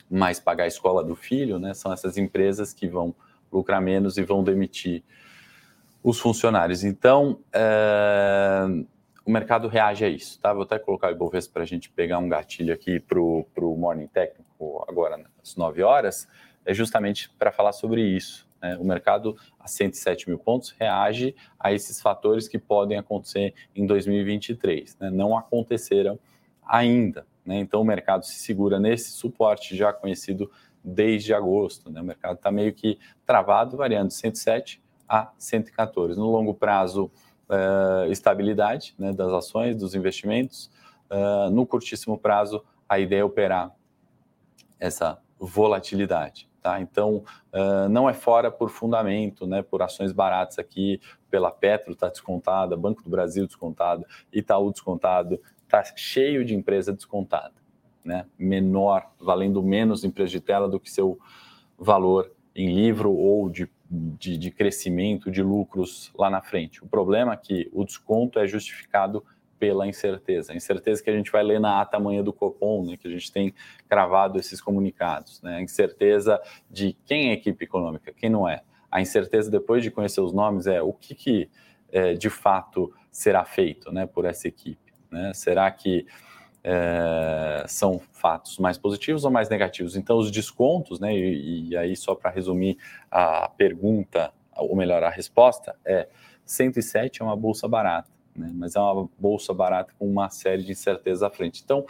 mais 0.07 0.39
pagar 0.39 0.65
a 0.65 0.67
escola 0.67 1.03
do 1.03 1.15
filho, 1.15 1.57
né? 1.57 1.73
São 1.73 1.91
essas 1.91 2.15
empresas 2.15 2.73
que 2.73 2.87
vão 2.87 3.15
lucrar 3.51 3.81
menos 3.81 4.17
e 4.17 4.23
vão 4.23 4.43
demitir 4.43 5.03
os 6.03 6.19
funcionários. 6.19 6.83
Então, 6.83 7.39
é, 7.51 8.65
o 9.25 9.31
mercado 9.31 9.67
reage 9.67 10.03
a 10.03 10.09
isso, 10.09 10.39
tá? 10.39 10.53
Vou 10.53 10.63
até 10.63 10.79
colocar 10.79 11.09
o 11.09 11.11
Ibovespa 11.11 11.53
para 11.53 11.63
a 11.63 11.65
gente 11.65 11.89
pegar 11.89 12.17
um 12.17 12.27
gatilho 12.27 12.73
aqui 12.73 12.99
para 12.99 13.19
o 13.19 13.77
Morning 13.77 14.07
Técnico 14.07 14.83
agora 14.87 15.23
às 15.41 15.55
9 15.55 15.83
horas, 15.83 16.27
é 16.65 16.73
justamente 16.73 17.29
para 17.29 17.51
falar 17.51 17.71
sobre 17.71 18.01
isso. 18.01 18.47
Né? 18.61 18.77
O 18.77 18.83
mercado 18.83 19.35
a 19.59 19.67
107 19.67 20.29
mil 20.29 20.37
pontos 20.37 20.71
reage 20.79 21.35
a 21.59 21.73
esses 21.73 22.01
fatores 22.01 22.47
que 22.47 22.59
podem 22.59 22.97
acontecer 22.97 23.53
em 23.75 23.85
2023. 23.85 24.97
Né? 24.99 25.09
Não 25.09 25.37
aconteceram 25.37 26.19
ainda. 26.65 27.25
Né? 27.45 27.59
Então, 27.59 27.81
o 27.81 27.85
mercado 27.85 28.25
se 28.25 28.35
segura 28.35 28.79
nesse 28.79 29.11
suporte 29.11 29.75
já 29.75 29.91
conhecido 29.91 30.51
desde 30.83 31.33
agosto. 31.33 31.91
Né? 31.91 32.01
O 32.01 32.05
mercado 32.05 32.35
está 32.35 32.51
meio 32.51 32.73
que 32.73 32.99
travado, 33.25 33.77
variando 33.77 34.09
de 34.09 34.15
107 34.15 34.81
a 35.07 35.31
114. 35.37 36.17
No 36.17 36.31
longo 36.31 36.53
prazo, 36.53 37.11
uh, 37.51 38.09
estabilidade 38.09 38.95
né, 38.97 39.11
das 39.11 39.31
ações, 39.31 39.75
dos 39.75 39.93
investimentos. 39.93 40.71
Uh, 41.09 41.49
no 41.49 41.65
curtíssimo 41.65 42.17
prazo, 42.17 42.63
a 42.87 42.97
ideia 42.97 43.21
é 43.21 43.23
operar 43.23 43.75
essa 44.79 45.19
volatilidade. 45.37 46.49
Tá? 46.61 46.79
Então, 46.79 47.23
uh, 47.53 47.89
não 47.89 48.09
é 48.09 48.13
fora 48.13 48.49
por 48.49 48.69
fundamento, 48.69 49.45
né, 49.45 49.61
por 49.61 49.81
ações 49.81 50.11
baratas 50.11 50.59
aqui, 50.59 51.01
pela 51.29 51.51
Petro 51.51 51.93
está 51.93 52.07
descontada, 52.07 52.77
Banco 52.77 53.03
do 53.03 53.09
Brasil 53.09 53.47
descontado, 53.47 54.05
Itaú 54.31 54.71
descontado, 54.71 55.39
está 55.63 55.83
cheio 55.95 56.45
de 56.45 56.53
empresa 56.53 56.93
descontada, 56.93 57.53
né? 58.03 58.25
menor, 58.37 59.09
valendo 59.19 59.63
menos 59.63 60.03
em 60.03 60.11
preço 60.11 60.33
de 60.33 60.41
tela 60.41 60.67
do 60.67 60.79
que 60.79 60.91
seu 60.91 61.17
valor 61.79 62.31
em 62.53 62.73
livro 62.75 63.11
ou 63.13 63.49
de, 63.49 63.70
de, 63.91 64.37
de, 64.37 64.51
crescimento 64.51 65.29
de 65.29 65.43
lucros 65.43 66.13
lá 66.17 66.29
na 66.29 66.41
frente. 66.41 66.81
O 66.81 66.87
problema 66.87 67.33
é 67.33 67.37
que 67.37 67.69
o 67.73 67.83
desconto 67.83 68.39
é 68.39 68.47
justificado 68.47 69.23
pela 69.59 69.85
incerteza. 69.85 70.53
A 70.53 70.55
incerteza 70.55 71.03
que 71.03 71.09
a 71.09 71.13
gente 71.13 71.29
vai 71.29 71.43
ler 71.43 71.59
na 71.59 71.81
ata 71.81 71.97
amanhã 71.97 72.23
do 72.23 72.31
Copom, 72.31 72.85
né, 72.85 72.97
que 72.97 73.07
a 73.07 73.11
gente 73.11 73.31
tem 73.31 73.53
cravado 73.89 74.39
esses 74.39 74.61
comunicados. 74.61 75.41
Né, 75.41 75.57
a 75.57 75.61
incerteza 75.61 76.41
de 76.69 76.93
quem 77.05 77.29
é 77.29 77.33
equipe 77.33 77.65
econômica, 77.65 78.13
quem 78.13 78.29
não 78.29 78.47
é. 78.47 78.61
A 78.89 79.01
incerteza, 79.01 79.51
depois 79.51 79.83
de 79.83 79.91
conhecer 79.91 80.21
os 80.21 80.31
nomes, 80.31 80.67
é 80.67 80.81
o 80.81 80.93
que, 80.93 81.13
que 81.13 81.49
é, 81.91 82.13
de 82.13 82.29
fato 82.29 82.93
será 83.11 83.43
feito 83.43 83.91
né, 83.91 84.05
por 84.05 84.23
essa 84.23 84.47
equipe. 84.47 84.93
Né? 85.11 85.33
Será 85.33 85.69
que 85.69 86.05
é, 86.63 87.63
são 87.67 87.99
fatos 88.11 88.57
mais 88.57 88.77
positivos 88.77 89.25
ou 89.25 89.31
mais 89.31 89.49
negativos. 89.49 89.95
Então, 89.95 90.17
os 90.17 90.31
descontos, 90.31 90.99
né, 90.99 91.13
e, 91.15 91.69
e 91.69 91.77
aí 91.77 91.95
só 91.95 92.15
para 92.15 92.29
resumir 92.29 92.77
a 93.09 93.49
pergunta, 93.49 94.31
ou 94.57 94.75
melhor, 94.75 95.03
a 95.03 95.09
resposta, 95.09 95.75
é 95.83 96.07
107 96.45 97.21
é 97.21 97.25
uma 97.25 97.35
bolsa 97.35 97.67
barata, 97.67 98.09
né, 98.35 98.51
mas 98.53 98.75
é 98.75 98.79
uma 98.79 99.09
bolsa 99.17 99.53
barata 99.53 99.93
com 99.97 100.07
uma 100.07 100.29
série 100.29 100.63
de 100.63 100.71
incertezas 100.71 101.23
à 101.23 101.29
frente. 101.29 101.61
Então, 101.63 101.85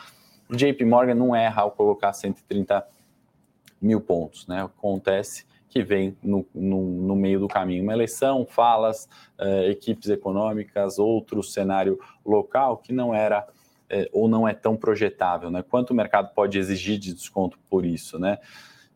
JP 0.49 0.83
Morgan 0.85 1.15
não 1.15 1.35
erra 1.35 1.63
ao 1.63 1.71
colocar 1.71 2.13
130 2.13 2.85
mil 3.81 4.01
pontos. 4.01 4.47
Né, 4.47 4.63
acontece 4.63 5.45
que 5.69 5.81
vem 5.81 6.17
no, 6.21 6.45
no, 6.53 6.81
no, 6.81 7.15
meio 7.15 7.39
do 7.39 7.47
caminho. 7.47 7.81
Uma 7.81 7.93
eleição, 7.93 8.45
falas, 8.45 9.07
uh, 9.39 9.69
equipes 9.69 10.09
econômicas, 10.09 10.99
outro 10.99 11.41
cenário 11.41 11.97
local 12.25 12.77
que 12.77 12.91
não 12.91 13.15
era 13.15 13.47
é, 13.91 14.09
ou 14.13 14.29
não 14.29 14.47
é 14.47 14.53
tão 14.53 14.77
projetável, 14.77 15.51
né? 15.51 15.61
Quanto 15.61 15.91
o 15.91 15.93
mercado 15.93 16.33
pode 16.33 16.57
exigir 16.57 16.97
de 16.97 17.13
desconto 17.13 17.59
por 17.69 17.85
isso, 17.85 18.17
né? 18.17 18.37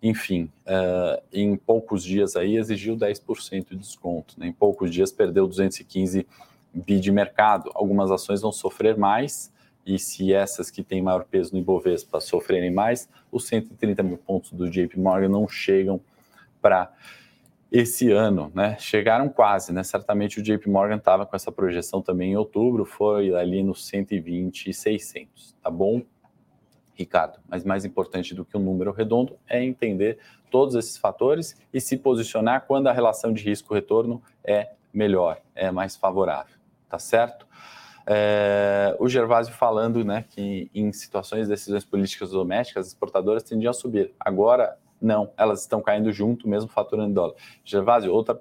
Enfim, 0.01 0.49
uh, 0.65 1.21
em 1.33 1.57
poucos 1.57 2.03
dias 2.03 2.35
aí 2.37 2.55
exigiu 2.55 2.95
10% 2.95 3.69
de 3.71 3.75
desconto, 3.75 4.39
né? 4.39 4.47
Em 4.47 4.53
poucos 4.53 4.89
dias 4.89 5.11
perdeu 5.11 5.45
215 5.47 6.25
bi 6.73 6.99
de 6.99 7.11
mercado. 7.11 7.69
Algumas 7.75 8.09
ações 8.09 8.41
vão 8.41 8.53
sofrer 8.53 8.97
mais, 8.97 9.51
e 9.85 9.99
se 9.99 10.33
essas 10.33 10.71
que 10.71 10.81
têm 10.81 11.01
maior 11.01 11.25
peso 11.25 11.53
no 11.53 11.59
Ibovespa 11.59 12.21
sofrerem 12.21 12.71
mais, 12.71 13.09
os 13.29 13.45
130 13.47 14.01
mil 14.01 14.17
pontos 14.17 14.51
do 14.53 14.69
JP 14.69 14.97
Morgan 14.97 15.29
não 15.29 15.47
chegam 15.47 15.99
para 16.61 16.91
esse 17.71 18.11
ano, 18.11 18.51
né? 18.53 18.77
Chegaram 18.79 19.27
quase, 19.27 19.73
né? 19.73 19.83
Certamente 19.83 20.39
o 20.39 20.43
JP 20.43 20.69
Morgan 20.69 20.97
estava 20.97 21.25
com 21.25 21.35
essa 21.35 21.51
projeção 21.51 22.01
também 22.01 22.31
em 22.31 22.35
outubro, 22.37 22.85
foi 22.85 23.33
ali 23.35 23.63
nos 23.63 23.85
120 23.87 24.69
e 24.69 24.73
600, 24.73 25.55
tá 25.61 25.69
bom? 25.69 26.01
Ricardo, 26.93 27.39
mas 27.49 27.65
mais 27.65 27.83
importante 27.83 28.33
do 28.33 28.45
que 28.45 28.55
um 28.55 28.61
número 28.61 28.91
redondo 28.91 29.37
é 29.49 29.61
entender 29.61 30.17
todos 30.49 30.75
esses 30.75 30.97
fatores 30.97 31.55
e 31.73 31.81
se 31.81 31.97
posicionar 31.97 32.65
quando 32.65 32.87
a 32.87 32.93
relação 32.93 33.33
de 33.33 33.43
risco-retorno 33.43 34.23
é 34.41 34.71
melhor, 34.93 35.41
é 35.53 35.69
mais 35.71 35.97
favorável, 35.97 36.55
tá 36.87 36.97
certo? 36.97 37.45
É, 38.07 38.95
o 38.99 39.09
Gervásio 39.09 39.53
falando 39.53 40.05
né, 40.05 40.23
que 40.29 40.69
em 40.73 40.93
situações 40.93 41.43
de 41.43 41.49
decisões 41.49 41.83
políticas 41.83 42.29
domésticas, 42.29 42.85
as 42.85 42.93
exportadoras 42.93 43.43
tendiam 43.43 43.71
a 43.71 43.73
subir. 43.73 44.13
Agora 44.19 44.77
não, 45.01 45.31
elas 45.37 45.61
estão 45.61 45.81
caindo 45.81 46.11
junto, 46.11 46.47
mesmo 46.47 46.69
faturando 46.69 47.13
dólar. 47.13 47.35
Gervásio, 47.63 48.11
outro 48.11 48.39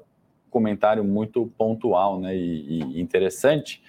comentário 0.50 1.02
muito 1.02 1.52
pontual 1.58 2.20
né, 2.20 2.36
e, 2.36 2.80
e 2.80 3.00
interessante, 3.00 3.82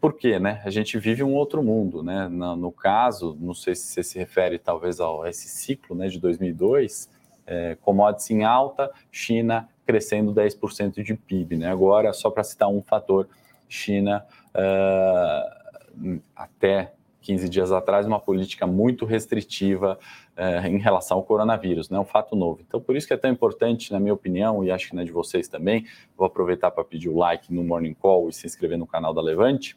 porque 0.00 0.38
né, 0.38 0.62
a 0.64 0.70
gente 0.70 0.98
vive 0.98 1.22
um 1.22 1.34
outro 1.34 1.62
mundo. 1.62 2.02
Né? 2.02 2.28
No, 2.28 2.56
no, 2.56 2.72
caso, 2.72 3.36
não 3.40 3.54
sei 3.54 3.74
se 3.74 3.92
você 3.92 4.02
se 4.02 4.18
refere 4.18 4.58
talvez 4.58 5.00
a 5.00 5.06
esse 5.26 5.48
ciclo 5.48 5.94
né, 5.94 6.08
de 6.08 6.18
2002, 6.18 7.10
é, 7.46 7.76
commodities 7.80 8.30
em 8.30 8.44
alta, 8.44 8.90
China 9.10 9.68
crescendo 9.86 10.32
10% 10.32 11.02
de 11.02 11.14
PIB. 11.14 11.58
Né? 11.58 11.70
Agora, 11.70 12.12
só 12.12 12.30
para 12.30 12.42
citar 12.42 12.68
um 12.68 12.82
fator, 12.82 13.28
China 13.68 14.24
uh, 14.54 16.20
até 16.34 16.94
15 17.24 17.48
dias 17.48 17.72
atrás, 17.72 18.06
uma 18.06 18.20
política 18.20 18.66
muito 18.66 19.06
restritiva 19.06 19.98
é, 20.36 20.68
em 20.68 20.78
relação 20.78 21.16
ao 21.16 21.22
coronavírus, 21.22 21.88
não 21.88 21.98
é 21.98 22.00
um 22.02 22.04
fato 22.04 22.36
novo. 22.36 22.60
Então, 22.66 22.78
por 22.80 22.94
isso 22.94 23.06
que 23.06 23.14
é 23.14 23.16
tão 23.16 23.30
importante, 23.30 23.90
na 23.90 23.98
minha 23.98 24.12
opinião, 24.12 24.62
e 24.62 24.70
acho 24.70 24.90
que 24.90 24.94
na 24.94 25.02
de 25.02 25.10
vocês 25.10 25.48
também, 25.48 25.86
vou 26.16 26.26
aproveitar 26.26 26.70
para 26.70 26.84
pedir 26.84 27.08
o 27.08 27.16
like 27.16 27.52
no 27.52 27.64
Morning 27.64 27.94
Call 27.94 28.28
e 28.28 28.32
se 28.32 28.46
inscrever 28.46 28.76
no 28.76 28.86
canal 28.86 29.14
da 29.14 29.22
Levante, 29.22 29.74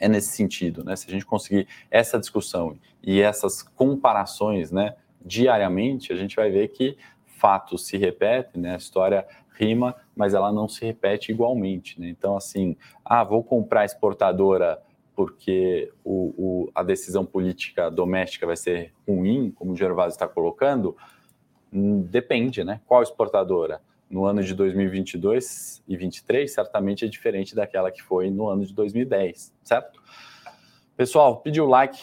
é 0.00 0.08
nesse 0.08 0.36
sentido, 0.36 0.84
né? 0.84 0.96
Se 0.96 1.08
a 1.08 1.10
gente 1.10 1.24
conseguir 1.24 1.66
essa 1.90 2.18
discussão 2.18 2.76
e 3.02 3.20
essas 3.20 3.62
comparações, 3.62 4.70
né, 4.70 4.94
diariamente, 5.24 6.12
a 6.12 6.16
gente 6.16 6.36
vai 6.36 6.50
ver 6.50 6.68
que 6.68 6.96
fatos 7.26 7.86
se 7.86 7.96
repetem, 7.96 8.62
né? 8.62 8.74
A 8.74 8.78
história 8.78 9.26
rima, 9.52 9.94
mas 10.14 10.34
ela 10.34 10.52
não 10.52 10.68
se 10.68 10.84
repete 10.84 11.30
igualmente, 11.32 12.00
né? 12.00 12.08
Então, 12.08 12.36
assim, 12.36 12.76
ah, 13.04 13.22
vou 13.22 13.42
comprar 13.42 13.84
exportadora 13.84 14.80
porque 15.18 15.92
o, 16.04 16.32
o, 16.38 16.70
a 16.72 16.84
decisão 16.84 17.26
política 17.26 17.90
doméstica 17.90 18.46
vai 18.46 18.54
ser 18.54 18.94
ruim, 19.04 19.50
como 19.50 19.72
o 19.72 19.76
Gervásio 19.76 20.14
está 20.14 20.28
colocando, 20.28 20.96
hum, 21.72 22.02
depende, 22.02 22.62
né? 22.62 22.80
Qual 22.86 23.02
exportadora? 23.02 23.82
No 24.08 24.26
ano 24.26 24.44
de 24.44 24.54
2022 24.54 25.82
e 25.88 25.96
2023, 25.96 26.54
certamente 26.54 27.04
é 27.04 27.08
diferente 27.08 27.52
daquela 27.52 27.90
que 27.90 28.00
foi 28.00 28.30
no 28.30 28.46
ano 28.46 28.64
de 28.64 28.72
2010, 28.72 29.52
certo? 29.64 30.00
Pessoal, 30.96 31.40
pediu 31.40 31.66
like, 31.66 32.00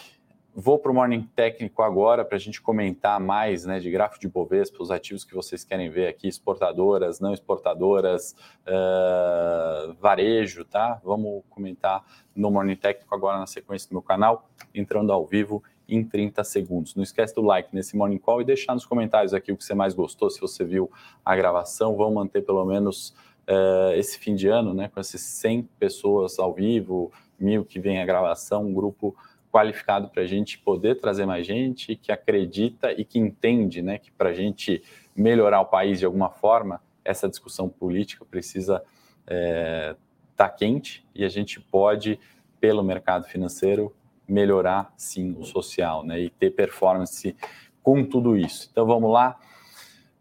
Vou 0.57 0.79
para 0.79 0.89
o 0.89 0.95
Morning 0.95 1.29
Técnico 1.35 1.81
agora 1.81 2.23
para 2.23 2.37
a 2.37 2.39
gente 2.39 2.61
comentar 2.61 3.19
mais 3.19 3.65
né, 3.65 3.77
de 3.77 3.91
gráfico 3.91 4.21
de 4.21 4.29
Bovespa, 4.29 4.81
os 4.81 4.89
ativos 4.89 5.25
que 5.25 5.35
vocês 5.35 5.65
querem 5.65 5.89
ver 5.89 6.07
aqui, 6.07 6.29
exportadoras, 6.29 7.19
não 7.19 7.33
exportadoras, 7.33 8.33
uh, 8.65 9.93
varejo, 9.99 10.63
tá? 10.63 11.01
Vamos 11.03 11.43
comentar 11.49 12.05
no 12.33 12.49
Morning 12.49 12.77
Técnico 12.77 13.13
agora 13.13 13.37
na 13.37 13.47
sequência 13.47 13.89
do 13.89 13.95
meu 13.95 14.01
canal, 14.01 14.47
entrando 14.73 15.11
ao 15.11 15.25
vivo 15.25 15.61
em 15.89 16.05
30 16.05 16.41
segundos. 16.45 16.95
Não 16.95 17.03
esquece 17.03 17.35
do 17.35 17.41
like 17.41 17.75
nesse 17.75 17.97
Morning 17.97 18.17
Call 18.17 18.39
e 18.39 18.45
deixar 18.45 18.75
nos 18.75 18.85
comentários 18.85 19.33
aqui 19.33 19.51
o 19.51 19.57
que 19.57 19.63
você 19.65 19.75
mais 19.75 19.93
gostou, 19.93 20.29
se 20.29 20.39
você 20.39 20.63
viu 20.63 20.89
a 21.25 21.35
gravação. 21.35 21.97
Vamos 21.97 22.13
manter 22.13 22.45
pelo 22.45 22.63
menos 22.63 23.09
uh, 23.49 23.91
esse 23.95 24.17
fim 24.17 24.35
de 24.35 24.47
ano, 24.47 24.73
né, 24.73 24.87
com 24.87 25.01
esses 25.01 25.21
100 25.21 25.63
pessoas 25.77 26.39
ao 26.39 26.53
vivo, 26.53 27.11
mil 27.37 27.65
que 27.65 27.77
vem 27.77 28.01
a 28.01 28.05
gravação, 28.05 28.63
um 28.63 28.73
grupo 28.73 29.13
qualificado 29.55 30.09
para 30.09 30.23
a 30.23 30.25
gente 30.25 30.59
poder 30.59 30.99
trazer 30.99 31.25
mais 31.25 31.47
gente 31.47 31.95
que 31.95 32.11
acredita 32.11 32.91
e 32.91 33.05
que 33.05 33.17
entende 33.17 33.81
né, 33.81 33.97
que 33.97 34.11
para 34.11 34.31
a 34.31 34.33
gente 34.33 34.83
melhorar 35.15 35.61
o 35.61 35.65
país 35.65 35.97
de 35.97 36.05
alguma 36.05 36.29
forma, 36.29 36.81
essa 37.05 37.29
discussão 37.29 37.69
política 37.69 38.25
precisa 38.25 38.83
estar 39.21 39.33
é, 39.33 39.95
tá 40.35 40.49
quente 40.49 41.07
e 41.15 41.23
a 41.23 41.29
gente 41.29 41.61
pode, 41.61 42.19
pelo 42.59 42.83
mercado 42.83 43.27
financeiro, 43.27 43.95
melhorar 44.27 44.93
sim 44.97 45.33
o 45.39 45.45
social 45.45 46.03
né, 46.03 46.19
e 46.19 46.29
ter 46.29 46.51
performance 46.51 47.33
com 47.81 48.03
tudo 48.03 48.35
isso. 48.35 48.67
Então 48.69 48.85
vamos 48.85 49.09
lá. 49.09 49.39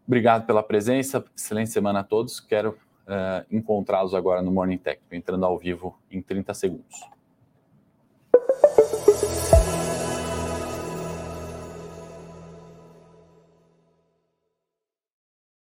Obrigado 0.07 0.45
pela 0.45 0.63
presença, 0.63 1.25
excelente 1.35 1.71
semana 1.71 1.99
a 1.99 2.03
todos. 2.05 2.39
Quero 2.39 2.69
uh, 2.69 3.45
encontrá-los 3.51 4.13
agora 4.13 4.41
no 4.41 4.49
Morning 4.49 4.77
Tech, 4.77 5.01
entrando 5.11 5.45
ao 5.45 5.57
vivo 5.59 5.99
em 6.09 6.21
30 6.21 6.53
segundos. 6.53 7.14